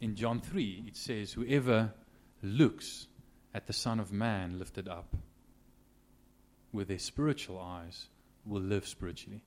In 0.00 0.14
John 0.14 0.40
3, 0.40 0.84
it 0.86 0.96
says, 0.96 1.32
Whoever 1.32 1.94
looks 2.42 3.06
at 3.54 3.66
the 3.66 3.72
Son 3.72 3.98
of 3.98 4.12
Man 4.12 4.58
lifted 4.58 4.86
up 4.86 5.16
with 6.72 6.88
their 6.88 6.98
spiritual 6.98 7.58
eyes 7.58 8.08
will 8.44 8.60
live 8.60 8.86
spiritually. 8.86 9.42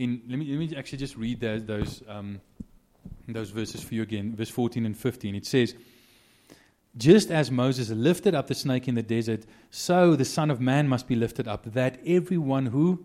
In, 0.00 0.22
let, 0.30 0.38
me, 0.38 0.46
let 0.46 0.58
me 0.58 0.74
actually 0.78 0.96
just 0.96 1.14
read 1.14 1.40
those, 1.40 1.62
those, 1.66 2.02
um, 2.08 2.40
those 3.28 3.50
verses 3.50 3.82
for 3.82 3.94
you 3.94 4.00
again, 4.00 4.34
verse 4.34 4.48
14 4.48 4.86
and 4.86 4.96
15. 4.96 5.34
It 5.34 5.44
says, 5.44 5.74
Just 6.96 7.30
as 7.30 7.50
Moses 7.50 7.90
lifted 7.90 8.34
up 8.34 8.46
the 8.46 8.54
snake 8.54 8.88
in 8.88 8.94
the 8.94 9.02
desert, 9.02 9.44
so 9.70 10.16
the 10.16 10.24
Son 10.24 10.50
of 10.50 10.58
Man 10.58 10.88
must 10.88 11.06
be 11.06 11.16
lifted 11.16 11.46
up, 11.46 11.70
that 11.74 12.00
everyone 12.06 12.64
who 12.64 13.04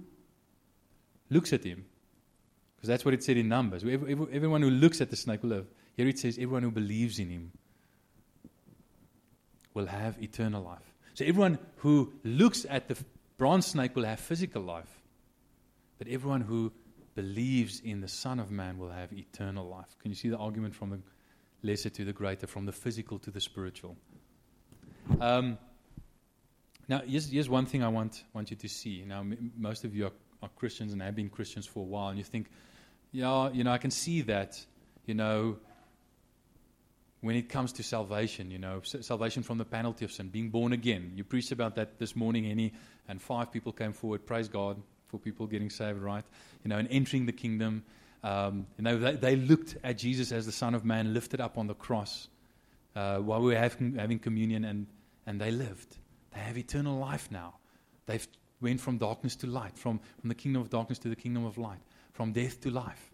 looks 1.30 1.52
at 1.52 1.66
him, 1.66 1.84
because 2.78 2.88
that's 2.88 3.04
what 3.04 3.14
it 3.14 3.26
said 3.26 3.36
in 3.36 3.50
Numbers, 3.50 3.84
everyone 3.84 4.62
who 4.62 4.70
looks 4.70 5.02
at 5.02 5.10
the 5.10 5.18
snake 5.18 5.44
will 5.44 5.50
live. 5.50 5.68
Here 5.98 6.08
it 6.08 6.18
says, 6.18 6.38
everyone 6.38 6.64
who 6.64 6.72
believes 6.72 7.20
in 7.20 7.30
him 7.30 7.52
will 9.74 9.88
have 9.88 10.24
eternal 10.24 10.64
life. 10.64 10.94
So 11.14 11.26
everyone 11.26 11.60
who 11.76 12.14
looks 12.24 12.66
at 12.70 12.88
the 12.88 12.96
bronze 13.38 13.66
snake 13.66 13.98
will 13.98 14.06
have 14.06 14.22
physical 14.22 14.62
life. 14.62 15.02
But 15.98 16.08
everyone 16.08 16.40
who 16.40 16.72
believes 17.16 17.80
in 17.80 18.02
the 18.02 18.08
Son 18.08 18.40
of 18.40 18.52
Man 18.52 18.78
will 18.78 18.92
have 18.92 19.12
eternal 19.14 19.68
life. 19.68 19.98
Can 20.02 20.12
you 20.12 20.16
see 20.16 20.30
the 20.30 20.38
argument 20.38 20.76
from 20.76 20.90
the 20.90 21.00
lesser 21.64 21.90
to 21.90 22.06
the 22.06 22.14
greater, 22.14 22.46
from 22.46 22.66
the 22.66 22.72
physical 22.72 23.18
to 23.20 23.32
the 23.32 23.42
spiritual? 23.42 23.96
Um, 25.20 25.58
now, 26.88 27.02
here's, 27.06 27.30
here's 27.30 27.50
one 27.50 27.66
thing 27.66 27.84
I 27.84 27.88
want, 27.88 28.24
want 28.34 28.52
you 28.52 28.58
to 28.58 28.68
see. 28.68 29.04
Now, 29.08 29.22
m- 29.22 29.52
most 29.58 29.86
of 29.86 29.96
you 29.96 30.06
are, 30.08 30.12
are 30.44 30.50
Christians 30.58 30.94
and 30.94 31.02
have 31.02 31.16
been 31.16 31.30
Christians 31.30 31.66
for 31.66 31.80
a 31.80 31.88
while, 31.88 32.10
and 32.10 32.18
you 32.18 32.24
think, 32.24 32.48
yeah, 33.12 33.50
you 33.52 33.64
know, 33.64 33.72
I 33.72 33.78
can 33.78 33.92
see 33.92 34.22
that, 34.24 34.64
you 35.06 35.14
know, 35.14 35.58
when 37.22 37.36
it 37.36 37.50
comes 37.50 37.74
to 37.74 37.84
salvation, 37.84 38.52
you 38.52 38.60
know, 38.60 38.82
salvation 38.84 39.42
from 39.42 39.58
the 39.58 39.66
penalty 39.66 40.06
of 40.06 40.12
sin, 40.12 40.28
being 40.28 40.50
born 40.50 40.74
again. 40.74 41.14
You 41.16 41.24
preached 41.24 41.52
about 41.52 41.76
that 41.76 41.98
this 41.98 42.16
morning, 42.16 42.44
Henny, 42.44 42.74
and 43.08 43.20
five 43.20 43.52
people 43.52 43.72
came 43.72 43.94
forward. 43.94 44.28
Praise 44.28 44.48
God 44.48 44.80
for 45.16 45.24
people 45.24 45.48
getting 45.48 45.70
saved, 45.70 46.00
right? 46.00 46.26
You 46.64 46.70
know, 46.70 46.78
and 46.78 46.88
entering 46.92 47.26
the 47.26 47.32
kingdom. 47.32 47.84
Um, 48.24 48.68
you 48.78 48.84
know, 48.84 48.98
they, 48.98 49.14
they, 49.14 49.36
looked 49.36 49.78
at 49.84 49.98
Jesus 49.98 50.32
as 50.32 50.46
the 50.46 50.52
Son 50.52 50.74
of 50.74 50.84
Man 50.84 51.14
lifted 51.14 51.40
up 51.40 51.58
on 51.58 51.68
the 51.68 51.74
cross 51.74 52.28
uh, 52.96 53.18
while 53.18 53.40
we 53.40 53.54
were 53.54 53.60
having, 53.60 53.96
having 53.96 54.20
communion, 54.20 54.66
and, 54.66 54.88
and 55.26 55.40
they 55.40 55.52
lived. 55.52 55.98
They 56.34 56.40
have 56.40 56.58
eternal 56.58 56.98
life 56.98 57.30
now. 57.32 57.56
They've 58.08 58.28
went 58.62 58.82
from 58.82 58.98
darkness 58.98 59.36
to 59.38 59.48
light, 59.48 59.78
from, 59.78 60.00
from 60.20 60.30
the 60.30 60.36
kingdom 60.36 60.62
of 60.62 60.70
darkness 60.70 61.00
to 61.00 61.10
the 61.10 61.16
kingdom 61.16 61.46
of 61.46 61.58
light, 61.58 61.80
from 62.14 62.34
death 62.34 62.60
to 62.62 62.72
life. 62.72 63.12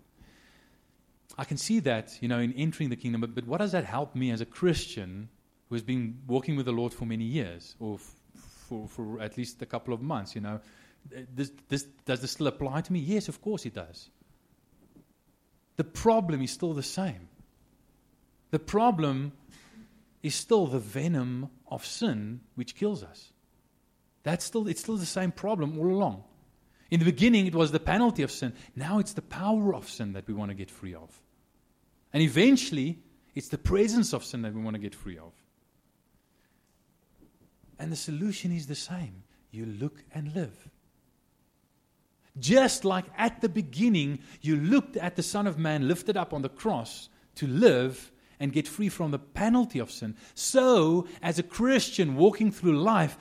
I 1.38 1.44
can 1.44 1.58
see 1.58 1.80
that, 1.82 2.18
you 2.22 2.28
know, 2.28 2.40
in 2.40 2.54
entering 2.54 2.90
the 2.90 2.96
kingdom, 2.96 3.22
but, 3.22 3.36
but 3.36 3.46
what 3.46 3.60
does 3.60 3.74
that 3.74 3.86
help 3.86 4.16
me 4.16 4.32
as 4.32 4.42
a 4.42 4.46
Christian 4.46 5.30
who 5.70 5.76
has 5.76 5.84
been 5.84 6.20
walking 6.28 6.56
with 6.56 6.66
the 6.66 6.72
Lord 6.72 6.94
for 6.94 7.06
many 7.06 7.26
years, 7.26 7.76
or 7.80 7.96
f- 7.96 8.16
for, 8.68 8.88
for 8.88 9.22
at 9.22 9.38
least 9.38 9.62
a 9.62 9.66
couple 9.66 9.94
of 9.94 10.02
months, 10.02 10.36
you 10.36 10.42
know? 10.42 10.60
This, 11.10 11.52
this, 11.68 11.84
does 12.06 12.22
this 12.22 12.32
still 12.32 12.48
apply 12.48 12.82
to 12.82 12.94
me? 12.94 13.00
Yes, 13.00 13.28
of 13.28 13.42
course 13.42 13.66
it 13.66 13.74
does. 13.74 14.10
The 15.78 15.84
problem 15.84 16.42
is 16.42 16.52
still 16.52 16.74
the 16.74 16.84
same. 16.84 17.28
The 18.52 18.60
problem 18.60 19.32
is 20.22 20.36
still 20.36 20.68
the 20.68 20.80
venom 20.80 21.50
of 21.68 21.86
sin 21.86 22.42
which 22.56 22.76
kills 22.76 23.04
us. 23.04 23.32
That's 24.24 24.46
still, 24.46 24.68
it's 24.68 24.82
still 24.82 24.98
the 24.98 25.06
same 25.06 25.32
problem 25.32 25.80
all 25.80 25.88
along. 25.88 26.24
In 26.92 27.00
the 27.00 27.06
beginning, 27.06 27.48
it 27.48 27.56
was 27.56 27.72
the 27.72 27.80
penalty 27.80 28.22
of 28.22 28.32
sin. 28.32 28.54
Now 28.76 29.00
it's 29.00 29.14
the 29.14 29.22
power 29.22 29.74
of 29.74 29.90
sin 29.90 30.14
that 30.14 30.28
we 30.28 30.34
want 30.34 30.52
to 30.52 30.56
get 30.56 30.70
free 30.70 30.94
of. 30.94 31.10
And 32.14 32.22
eventually, 32.22 33.00
it's 33.34 33.48
the 33.48 33.58
presence 33.58 34.14
of 34.14 34.26
sin 34.26 34.42
that 34.42 34.54
we 34.54 34.62
want 34.62 34.76
to 34.76 34.82
get 34.82 34.94
free 34.94 35.18
of. 35.18 35.32
And 37.80 37.92
the 37.92 37.96
solution 37.96 38.52
is 38.52 38.68
the 38.68 38.76
same 38.76 39.24
you 39.52 39.66
look 39.66 40.04
and 40.14 40.36
live. 40.36 40.70
Just 42.40 42.86
like 42.86 43.06
at 43.18 43.42
the 43.42 43.50
beginning, 43.50 44.20
you 44.42 44.56
looked 44.56 44.98
at 44.98 45.16
the 45.16 45.24
Son 45.24 45.48
of 45.48 45.58
Man 45.58 45.88
lifted 45.88 46.16
up 46.16 46.34
on 46.34 46.42
the 46.42 46.50
cross 46.50 47.10
to 47.36 47.48
live 47.48 48.12
and 48.40 48.54
get 48.54 48.68
free 48.68 48.90
from 48.90 49.12
the 49.12 49.20
penalty 49.20 49.80
of 49.80 49.92
sin, 49.92 50.16
so 50.34 51.08
as 51.22 51.38
a 51.38 51.44
Christian 51.44 52.16
walking 52.16 52.52
through 52.52 52.82
life, 52.82 53.18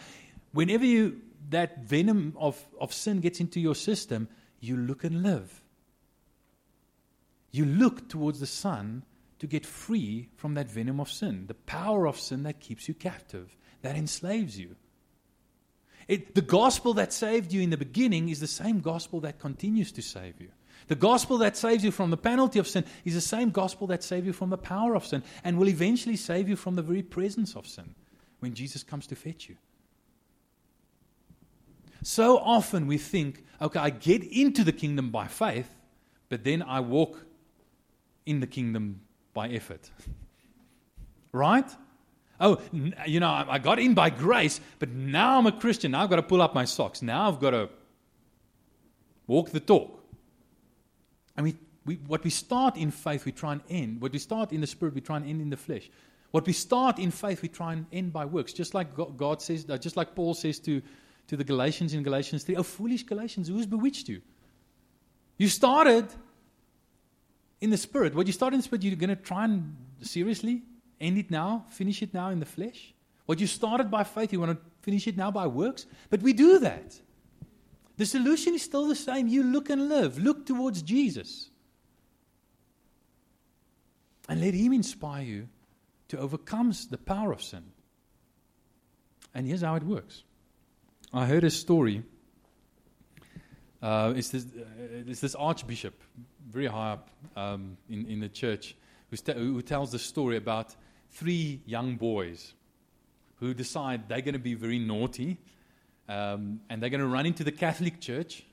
whenever 0.53 0.85
you 0.85 1.21
that 1.51 1.85
venom 1.85 2.35
of, 2.39 2.65
of 2.81 2.93
sin 2.95 3.21
gets 3.21 3.41
into 3.41 3.61
your 3.61 3.75
system, 3.75 4.29
you 4.61 4.77
look 4.77 5.05
and 5.05 5.23
live. 5.23 5.63
You 7.51 7.65
look 7.65 8.09
towards 8.09 8.41
the 8.41 8.47
Son 8.47 9.05
to 9.41 9.47
get 9.47 9.67
free 9.67 10.29
from 10.37 10.55
that 10.55 10.71
venom 10.71 11.01
of 11.01 11.11
sin, 11.11 11.47
the 11.47 11.55
power 11.55 12.07
of 12.07 12.19
sin 12.19 12.45
that 12.45 12.61
keeps 12.61 12.89
you 12.89 12.95
captive, 12.95 13.57
that 13.83 13.97
enslaves 13.97 14.59
you. 14.59 14.77
It, 16.11 16.35
the 16.35 16.43
gospel 16.43 16.95
that 16.95 17.13
saved 17.13 17.53
you 17.53 17.61
in 17.61 17.71
the 17.71 17.77
beginning 17.77 18.31
is 18.31 18.41
the 18.41 18.49
same 18.49 18.81
gospel 18.81 19.21
that 19.21 19.39
continues 19.39 19.93
to 19.93 20.03
save 20.03 20.41
you. 20.41 20.49
The 20.89 20.97
gospel 20.97 21.39
that 21.39 21.57
saves 21.57 21.85
you 21.85 21.93
from 21.93 22.11
the 22.11 22.17
penalty 22.17 22.59
of 22.59 22.67
sin 22.67 22.85
is 23.05 23.15
the 23.15 23.21
same 23.21 23.51
gospel 23.51 23.87
that 23.87 24.03
saves 24.03 24.27
you 24.27 24.33
from 24.33 24.51
the 24.51 24.59
power 24.59 24.97
of 24.97 25.07
sin 25.07 25.23
and 25.45 25.57
will 25.57 25.69
eventually 25.69 26.17
save 26.17 26.49
you 26.49 26.57
from 26.57 26.75
the 26.75 26.83
very 26.83 27.05
presence 27.05 27.55
of 27.55 27.65
sin 27.65 27.95
when 28.41 28.55
Jesus 28.55 28.83
comes 28.83 29.07
to 29.07 29.15
fetch 29.15 29.49
you. 29.49 29.57
So 32.03 32.39
often 32.39 32.89
we 32.89 32.99
think, 32.99 33.45
okay, 33.63 33.79
I 33.79 33.91
get 33.91 34.25
into 34.25 34.65
the 34.65 34.73
kingdom 34.73 35.11
by 35.11 35.29
faith, 35.29 35.73
but 36.29 36.43
then 36.43 36.61
I 36.61 36.81
walk 36.81 37.25
in 38.27 38.41
the 38.41 38.49
kingdom 38.49 39.03
by 39.33 39.51
effort. 39.51 39.89
right? 41.33 41.71
Oh, 42.41 42.59
you 42.73 43.21
know, 43.21 43.29
I 43.29 43.59
got 43.59 43.79
in 43.79 43.93
by 43.93 44.09
grace, 44.09 44.61
but 44.79 44.89
now 44.89 45.39
I'm 45.39 45.47
a 45.47 45.53
Christian. 45.53 45.91
Now 45.91 46.03
I've 46.03 46.11
got 46.11 46.17
to 46.17 46.23
pull 46.23 46.41
up 46.41 46.55
my 46.55 46.65
socks. 46.65 47.03
Now 47.03 47.29
I've 47.29 47.39
got 47.39 47.51
to 47.51 47.69
walk 49.27 49.51
the 49.51 49.61
talk. 49.61 50.03
And 51.37 51.45
we, 51.45 51.57
we, 51.85 51.97
what 52.07 52.25
we 52.25 52.31
start 52.31 52.79
in 52.79 52.91
faith, 52.91 53.27
we 53.27 53.33
try 53.33 53.53
and 53.53 53.61
end. 53.69 54.01
What 54.01 54.13
we 54.13 54.19
start 54.19 54.53
in 54.53 54.63
the 54.63 54.67
spirit, 54.67 54.95
we 54.95 55.03
try 55.03 55.19
and 55.19 55.29
end 55.29 55.43
in 55.43 55.51
the 55.51 55.57
flesh. 55.57 55.91
What 56.31 56.47
we 56.47 56.55
start 56.55 56.99
in 56.99 57.11
faith, 57.11 57.43
we 57.43 57.49
try 57.49 57.75
and 57.75 57.85
end 57.93 58.13
by 58.13 58.25
works. 58.25 58.55
Just 58.55 58.73
like 58.73 58.89
God 59.17 59.43
says, 59.43 59.67
uh, 59.69 59.77
just 59.77 59.99
like 59.99 60.15
Paul 60.15 60.33
says 60.33 60.59
to, 60.61 60.81
to 61.27 61.37
the 61.37 61.45
Galatians 61.45 61.93
in 61.93 62.03
Galatians 62.03 62.45
3, 62.45 62.57
oh, 62.57 62.63
foolish 62.63 63.03
Galatians, 63.03 63.49
who's 63.49 63.67
bewitched 63.67 64.09
you? 64.09 64.23
You 65.37 65.49
started 65.49 66.07
in 67.61 67.69
the 67.69 67.77
spirit. 67.77 68.15
What 68.15 68.27
you 68.27 68.33
start 68.33 68.55
in 68.55 68.61
the 68.61 68.65
spirit, 68.65 68.83
you're 68.83 68.97
going 68.97 69.11
to 69.11 69.17
try 69.17 69.45
and 69.45 69.77
seriously 70.01 70.63
end 71.01 71.19
it 71.19 71.31
now, 71.31 71.65
finish 71.71 72.03
it 72.03 72.13
now 72.13 72.31
in 72.31 72.41
the 72.41 72.47
flesh. 72.47 72.95
What 73.27 73.41
you 73.41 73.47
started 73.47 73.91
by 73.91 74.05
faith, 74.05 74.33
you 74.33 74.41
want 74.41 74.59
to 74.59 74.71
finish 74.83 75.07
it 75.07 75.17
now 75.17 75.31
by 75.31 75.47
works. 75.47 75.87
But 76.11 76.23
we 76.23 76.33
do 76.33 76.59
that. 76.59 77.01
The 77.97 78.07
solution 78.07 78.55
is 78.55 78.63
still 78.63 78.89
the 78.89 78.97
same. 78.97 79.29
You 79.29 79.43
look 79.43 79.71
and 79.71 79.89
live, 79.89 80.19
look 80.19 80.47
towards 80.47 80.83
Jesus. 80.83 81.51
And 84.29 84.41
let 84.41 84.55
Him 84.55 84.73
inspire 84.73 85.23
you 85.23 85.49
to 86.09 86.19
overcome 86.19 86.73
the 86.91 86.99
power 86.99 87.31
of 87.33 87.43
sin. 87.43 87.65
And 89.35 89.47
here's 89.47 89.63
how 89.63 89.77
it 89.77 89.85
works. 89.85 90.25
I 91.13 91.27
heard 91.27 91.45
a 91.45 91.51
story. 91.51 92.03
Uh, 93.83 94.13
it's, 94.17 94.31
this, 94.31 94.45
uh, 94.45 94.65
it's 95.07 95.21
this 95.21 95.35
archbishop, 95.35 95.95
very 96.49 96.67
high 96.67 96.93
up 96.93 97.11
um, 97.37 97.77
in, 97.89 98.07
in 98.07 98.21
the 98.21 98.29
church, 98.29 98.77
who, 99.11 99.17
who 99.35 99.63
tells 99.63 99.93
the 99.93 99.99
story 99.99 100.37
about 100.37 100.75
three 101.13 101.61
young 101.67 101.97
boys 101.97 102.55
who 103.37 103.55
decide 103.55 104.09
they're 104.09 104.21
going 104.21 104.35
to 104.35 104.39
be 104.39 104.55
very 104.55 104.79
naughty 104.79 105.39
um, 106.09 106.61
and 106.69 106.83
they're 106.83 106.91
going 106.91 107.01
to 107.01 107.07
run 107.07 107.27
into 107.27 107.45
the 107.45 107.53
Catholic 107.53 108.01
Church 108.01 108.45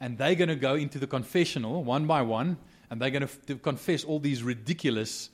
and 0.00 0.18
they're 0.18 0.34
going 0.34 0.48
to 0.48 0.56
go 0.56 0.74
into 0.74 0.98
the 0.98 1.06
confessional 1.06 1.82
one 1.84 2.06
by 2.06 2.22
one 2.22 2.56
and 2.90 3.00
they're 3.00 3.10
going 3.10 3.26
to 3.26 3.54
f- 3.54 3.62
confess 3.62 4.04
all 4.04 4.18
these 4.18 4.42
ridiculous, 4.42 5.30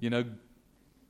you 0.00 0.10
know, 0.10 0.24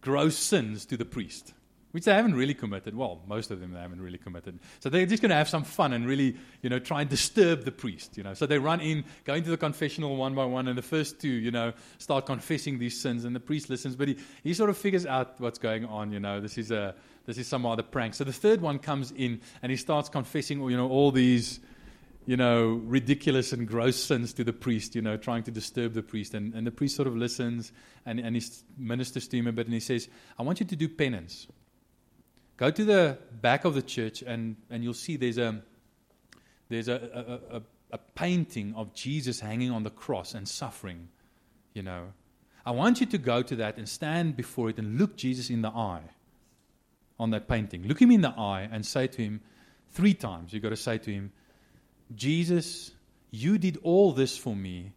gross 0.01 0.37
sins 0.37 0.87
to 0.87 0.97
the 0.97 1.05
priest 1.05 1.53
which 1.97 2.05
they 2.05 2.13
haven't 2.13 2.35
really 2.35 2.53
committed. 2.53 2.95
Well, 2.95 3.23
most 3.27 3.51
of 3.51 3.59
them 3.59 3.73
they 3.73 3.81
haven't 3.81 4.03
really 4.03 4.19
committed. 4.19 4.59
So 4.81 4.91
they're 4.91 5.07
just 5.07 5.23
going 5.23 5.31
to 5.31 5.37
have 5.37 5.49
some 5.49 5.65
fun 5.65 5.95
and 5.95 6.07
really, 6.07 6.37
you 6.61 6.69
know, 6.69 6.79
try 6.79 7.01
and 7.01 7.09
disturb 7.09 7.65
the 7.65 7.73
priest, 7.73 8.19
you 8.19 8.23
know. 8.23 8.35
So 8.35 8.45
they 8.45 8.59
run 8.59 8.83
in, 8.83 9.03
go 9.25 9.33
into 9.33 9.49
the 9.49 9.57
confessional 9.57 10.15
one 10.17 10.35
by 10.35 10.45
one, 10.45 10.69
and 10.69 10.77
the 10.77 10.83
first 10.83 11.19
two, 11.19 11.31
you 11.31 11.51
know, 11.51 11.73
start 11.97 12.27
confessing 12.27 12.79
these 12.79 13.01
sins, 13.01 13.25
and 13.25 13.35
the 13.35 13.41
priest 13.41 13.71
listens, 13.71 13.97
but 13.97 14.09
he, 14.09 14.19
he 14.45 14.53
sort 14.53 14.69
of 14.69 14.77
figures 14.77 15.07
out 15.07 15.41
what's 15.41 15.59
going 15.59 15.87
on, 15.87 16.13
you 16.13 16.21
know. 16.21 16.39
This 16.39 16.59
is 16.59 16.71
a 16.71 16.95
this 17.25 17.39
is 17.39 17.49
some 17.49 17.65
other 17.65 17.83
prank. 17.83 18.13
So 18.13 18.25
the 18.25 18.31
third 18.31 18.61
one 18.61 18.79
comes 18.79 19.11
in 19.13 19.41
and 19.63 19.73
he 19.73 19.79
starts 19.79 20.11
confessing, 20.11 20.61
you 20.61 20.77
know, 20.77 20.91
all 20.91 21.11
these, 21.11 21.61
you 22.27 22.37
know, 22.37 22.75
ridiculous 22.85 23.55
and 23.55 23.67
gross 23.67 23.97
sins 23.97 24.35
to 24.35 24.45
the 24.45 24.53
priest, 24.53 24.95
you 24.95 25.01
know, 25.01 25.17
trying 25.17 25.45
to 25.45 25.51
disturb 25.51 25.95
the 25.95 26.03
priest. 26.03 26.35
And, 26.35 26.53
and 26.53 26.67
the 26.67 26.71
priest 26.73 26.95
sort 26.95 27.09
of 27.09 27.17
listens 27.17 27.73
and, 28.05 28.21
and 28.21 28.37
he 28.37 28.43
ministers 28.77 29.27
to 29.29 29.39
him 29.39 29.47
a 29.47 29.53
bit 29.53 29.67
and 29.67 29.73
he 29.73 29.81
says, 29.81 30.11
I 30.39 30.43
want 30.43 30.61
you 30.61 30.67
to 30.67 30.77
do 30.77 30.91
penance. 30.91 31.47
Go 32.57 32.71
to 32.71 32.85
the 32.85 33.19
back 33.41 33.65
of 33.65 33.75
the 33.75 33.83
church 33.83 34.23
and, 34.23 34.57
and 34.71 34.83
you'll 34.83 34.95
see 34.95 35.17
there's 35.17 35.39
a 35.39 35.63
there's 36.69 36.89
a, 36.89 37.39
a, 37.53 37.57
a, 37.59 37.63
a 37.93 37.99
painting 38.15 38.75
of 38.75 38.93
Jesus 38.93 39.39
hanging 39.41 39.71
on 39.71 39.85
the 39.85 39.91
cross 39.91 40.35
and 40.35 40.49
suffering, 40.49 41.09
you 41.75 41.83
know. 41.83 42.13
I 42.65 42.73
want 42.73 42.99
you 42.99 43.07
to 43.07 43.19
go 43.19 43.43
to 43.43 43.57
that 43.57 43.77
and 43.77 43.89
stand 43.89 44.37
before 44.37 44.71
it 44.71 44.79
and 44.79 44.99
look 44.99 45.17
Jesus 45.17 45.51
in 45.51 45.63
the 45.63 45.69
eye 45.69 46.03
on 47.21 47.31
that 47.31 47.49
painting. 47.49 47.85
Look 47.87 48.03
him 48.03 48.11
in 48.11 48.23
the 48.23 48.31
eye 48.31 48.69
and 48.71 48.85
say 48.85 49.07
to 49.07 49.23
him 49.23 49.41
three 49.91 50.15
times. 50.15 50.53
You've 50.53 50.65
got 50.65 50.71
to 50.71 50.77
say 50.77 50.99
to 50.99 51.13
him, 51.13 51.33
Jesus, 52.15 52.91
you 53.31 53.59
did 53.59 53.79
all 53.83 54.13
this 54.13 54.37
for 54.37 54.57
me, 54.57 54.93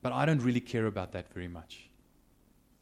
but 0.00 0.12
I 0.12 0.26
don't 0.26 0.42
really 0.42 0.60
care 0.60 0.86
about 0.86 1.12
that 1.12 1.32
very 1.34 1.48
much. 1.48 1.87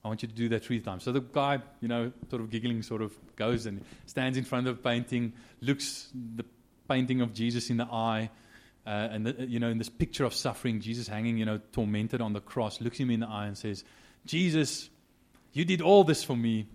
I 0.06 0.08
want 0.08 0.22
you 0.22 0.28
to 0.28 0.34
do 0.34 0.48
that 0.50 0.64
three 0.64 0.78
times. 0.78 1.02
So 1.02 1.10
the 1.10 1.20
guy, 1.20 1.58
you 1.80 1.88
know, 1.88 2.12
sort 2.30 2.40
of 2.40 2.48
giggling, 2.48 2.80
sort 2.82 3.02
of 3.02 3.12
goes 3.34 3.66
and 3.66 3.84
stands 4.06 4.38
in 4.38 4.44
front 4.44 4.68
of 4.68 4.76
the 4.76 4.82
painting, 4.82 5.32
looks 5.60 6.12
the 6.14 6.44
painting 6.88 7.22
of 7.22 7.34
Jesus 7.34 7.70
in 7.70 7.76
the 7.76 7.86
eye, 7.86 8.30
uh, 8.86 9.08
and 9.10 9.26
the, 9.26 9.46
you 9.46 9.58
know, 9.58 9.68
in 9.68 9.78
this 9.78 9.88
picture 9.88 10.24
of 10.24 10.32
suffering, 10.32 10.80
Jesus 10.80 11.08
hanging, 11.08 11.38
you 11.38 11.44
know, 11.44 11.60
tormented 11.72 12.20
on 12.20 12.34
the 12.34 12.40
cross, 12.40 12.80
looks 12.80 12.98
him 12.98 13.10
in 13.10 13.18
the 13.18 13.26
eye 13.26 13.46
and 13.46 13.58
says, 13.58 13.82
"Jesus, 14.26 14.90
you 15.52 15.64
did 15.64 15.80
all 15.80 16.04
this 16.04 16.22
for 16.22 16.36
me, 16.36 16.68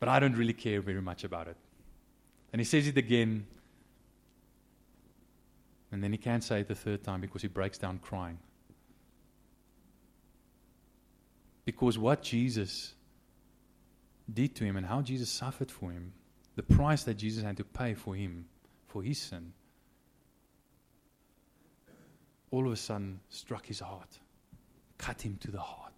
but 0.00 0.10
I 0.10 0.20
don't 0.20 0.36
really 0.36 0.52
care 0.52 0.82
very 0.82 1.00
much 1.00 1.24
about 1.24 1.48
it." 1.48 1.56
And 2.52 2.60
he 2.60 2.64
says 2.66 2.86
it 2.86 2.98
again, 2.98 3.46
and 5.90 6.04
then 6.04 6.12
he 6.12 6.18
can't 6.18 6.44
say 6.44 6.60
it 6.60 6.68
the 6.68 6.74
third 6.74 7.02
time 7.04 7.22
because 7.22 7.40
he 7.40 7.48
breaks 7.48 7.78
down 7.78 8.00
crying. 8.00 8.38
Because 11.64 11.98
what 11.98 12.22
Jesus 12.22 12.94
did 14.32 14.54
to 14.56 14.64
him 14.64 14.76
and 14.76 14.86
how 14.86 15.02
Jesus 15.02 15.30
suffered 15.30 15.70
for 15.70 15.90
him, 15.90 16.12
the 16.56 16.62
price 16.62 17.04
that 17.04 17.14
Jesus 17.14 17.42
had 17.42 17.56
to 17.56 17.64
pay 17.64 17.94
for 17.94 18.14
him, 18.14 18.46
for 18.86 19.02
his 19.02 19.18
sin, 19.18 19.52
all 22.50 22.66
of 22.66 22.72
a 22.72 22.76
sudden 22.76 23.20
struck 23.30 23.66
his 23.66 23.80
heart, 23.80 24.18
cut 24.98 25.22
him 25.22 25.38
to 25.40 25.50
the 25.50 25.60
heart. 25.60 25.92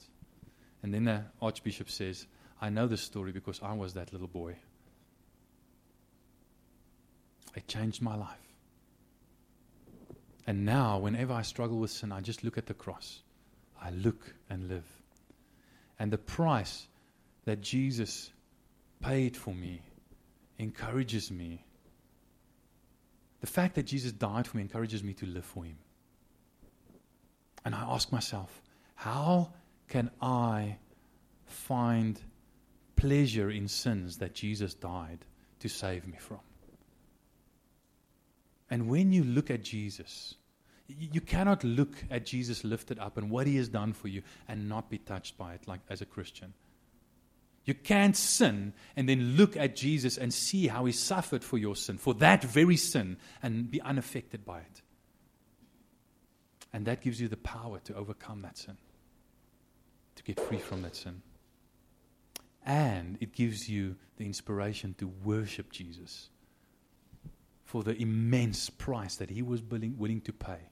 And 0.82 0.94
then 0.94 1.04
the 1.04 1.22
Archbishop 1.42 1.90
says, 1.90 2.26
I 2.60 2.70
know 2.70 2.86
this 2.86 3.02
story 3.02 3.32
because 3.32 3.60
I 3.62 3.74
was 3.74 3.94
that 3.94 4.12
little 4.12 4.28
boy. 4.28 4.56
It 7.54 7.68
changed 7.68 8.00
my 8.00 8.14
life. 8.14 8.38
And 10.46 10.64
now, 10.64 10.98
whenever 10.98 11.32
I 11.32 11.42
struggle 11.42 11.78
with 11.78 11.90
sin, 11.90 12.12
I 12.12 12.20
just 12.20 12.44
look 12.44 12.56
at 12.56 12.66
the 12.66 12.74
cross. 12.74 13.20
I 13.82 13.90
look 13.90 14.32
and 14.48 14.68
live 14.68 14.84
and 15.98 16.12
the 16.12 16.18
price 16.18 16.88
that 17.44 17.60
Jesus 17.60 18.30
paid 19.00 19.36
for 19.36 19.54
me 19.54 19.80
encourages 20.58 21.30
me. 21.30 21.64
The 23.40 23.46
fact 23.46 23.74
that 23.76 23.84
Jesus 23.84 24.12
died 24.12 24.46
for 24.46 24.56
me 24.56 24.62
encourages 24.62 25.02
me 25.02 25.14
to 25.14 25.26
live 25.26 25.44
for 25.44 25.64
Him. 25.64 25.78
And 27.64 27.74
I 27.74 27.82
ask 27.82 28.12
myself, 28.12 28.62
how 28.94 29.52
can 29.88 30.10
I 30.20 30.78
find 31.46 32.20
pleasure 32.96 33.50
in 33.50 33.68
sins 33.68 34.18
that 34.18 34.34
Jesus 34.34 34.74
died 34.74 35.18
to 35.60 35.68
save 35.68 36.06
me 36.06 36.16
from? 36.18 36.40
And 38.70 38.88
when 38.88 39.12
you 39.12 39.22
look 39.22 39.50
at 39.50 39.62
Jesus, 39.62 40.34
you 40.88 41.20
cannot 41.20 41.64
look 41.64 41.96
at 42.10 42.26
Jesus 42.26 42.64
lifted 42.64 42.98
up 42.98 43.16
and 43.16 43.30
what 43.30 43.46
he 43.46 43.56
has 43.56 43.68
done 43.68 43.92
for 43.92 44.08
you 44.08 44.22
and 44.46 44.68
not 44.68 44.88
be 44.88 44.98
touched 44.98 45.36
by 45.36 45.54
it 45.54 45.66
like 45.66 45.80
as 45.88 46.00
a 46.00 46.06
Christian. 46.06 46.54
You 47.64 47.74
can't 47.74 48.16
sin 48.16 48.72
and 48.94 49.08
then 49.08 49.36
look 49.36 49.56
at 49.56 49.74
Jesus 49.74 50.16
and 50.16 50.32
see 50.32 50.68
how 50.68 50.84
he 50.84 50.92
suffered 50.92 51.42
for 51.42 51.58
your 51.58 51.74
sin, 51.74 51.98
for 51.98 52.14
that 52.14 52.44
very 52.44 52.76
sin, 52.76 53.16
and 53.42 53.68
be 53.68 53.80
unaffected 53.80 54.44
by 54.44 54.60
it. 54.60 54.82
And 56.72 56.86
that 56.86 57.00
gives 57.00 57.20
you 57.20 57.26
the 57.26 57.36
power 57.36 57.80
to 57.80 57.94
overcome 57.96 58.42
that 58.42 58.56
sin, 58.56 58.76
to 60.14 60.22
get 60.22 60.38
free 60.38 60.58
from 60.58 60.82
that 60.82 60.94
sin. 60.94 61.22
And 62.64 63.18
it 63.20 63.32
gives 63.32 63.68
you 63.68 63.96
the 64.16 64.26
inspiration 64.26 64.94
to 64.98 65.08
worship 65.08 65.72
Jesus 65.72 66.28
for 67.64 67.82
the 67.82 68.00
immense 68.00 68.70
price 68.70 69.16
that 69.16 69.30
he 69.30 69.42
was 69.42 69.60
willing, 69.62 69.98
willing 69.98 70.20
to 70.20 70.32
pay 70.32 70.68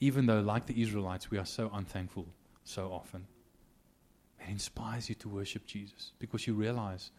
even 0.00 0.26
though, 0.26 0.40
like 0.40 0.66
the 0.66 0.80
Israelites, 0.80 1.30
we 1.30 1.38
are 1.38 1.46
so 1.46 1.70
unthankful 1.72 2.26
so 2.64 2.92
often. 2.92 3.26
It 4.40 4.50
inspires 4.50 5.08
you 5.08 5.14
to 5.16 5.28
worship 5.28 5.66
Jesus 5.66 6.12
because 6.18 6.46
you 6.46 6.54
realize 6.54 7.10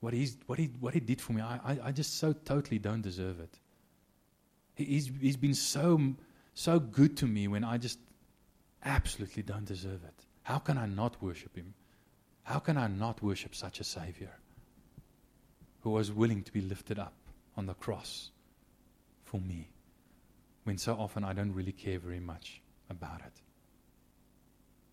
what, 0.00 0.12
he's, 0.12 0.36
what, 0.46 0.58
he, 0.58 0.70
what 0.80 0.94
he 0.94 1.00
did 1.00 1.20
for 1.20 1.32
me. 1.32 1.40
I, 1.40 1.60
I, 1.64 1.78
I 1.84 1.92
just 1.92 2.18
so 2.18 2.32
totally 2.32 2.78
don't 2.78 3.02
deserve 3.02 3.40
it. 3.40 3.58
he's, 4.74 5.10
he's 5.20 5.36
been 5.36 5.54
so, 5.54 6.14
so 6.54 6.78
good 6.80 7.16
to 7.18 7.26
me 7.26 7.48
when 7.48 7.64
I 7.64 7.78
just 7.78 7.98
absolutely 8.84 9.42
don't 9.42 9.64
deserve 9.64 10.02
it. 10.04 10.24
How 10.42 10.58
can 10.58 10.76
I 10.76 10.86
not 10.86 11.22
worship 11.22 11.56
him? 11.56 11.74
How 12.42 12.58
can 12.58 12.76
I 12.76 12.88
not 12.88 13.22
worship 13.22 13.54
such 13.54 13.80
a 13.80 13.84
Savior 13.84 14.32
who 15.80 15.90
was 15.90 16.12
willing 16.12 16.42
to 16.42 16.52
be 16.52 16.60
lifted 16.60 16.98
up 16.98 17.14
on 17.56 17.66
the 17.66 17.74
cross 17.74 18.30
for 19.24 19.40
me? 19.40 19.68
When 20.64 20.78
so 20.78 20.94
often 20.94 21.24
I 21.24 21.32
don't 21.32 21.52
really 21.52 21.72
care 21.72 21.98
very 21.98 22.20
much 22.20 22.62
about 22.90 23.20
it. 23.20 23.40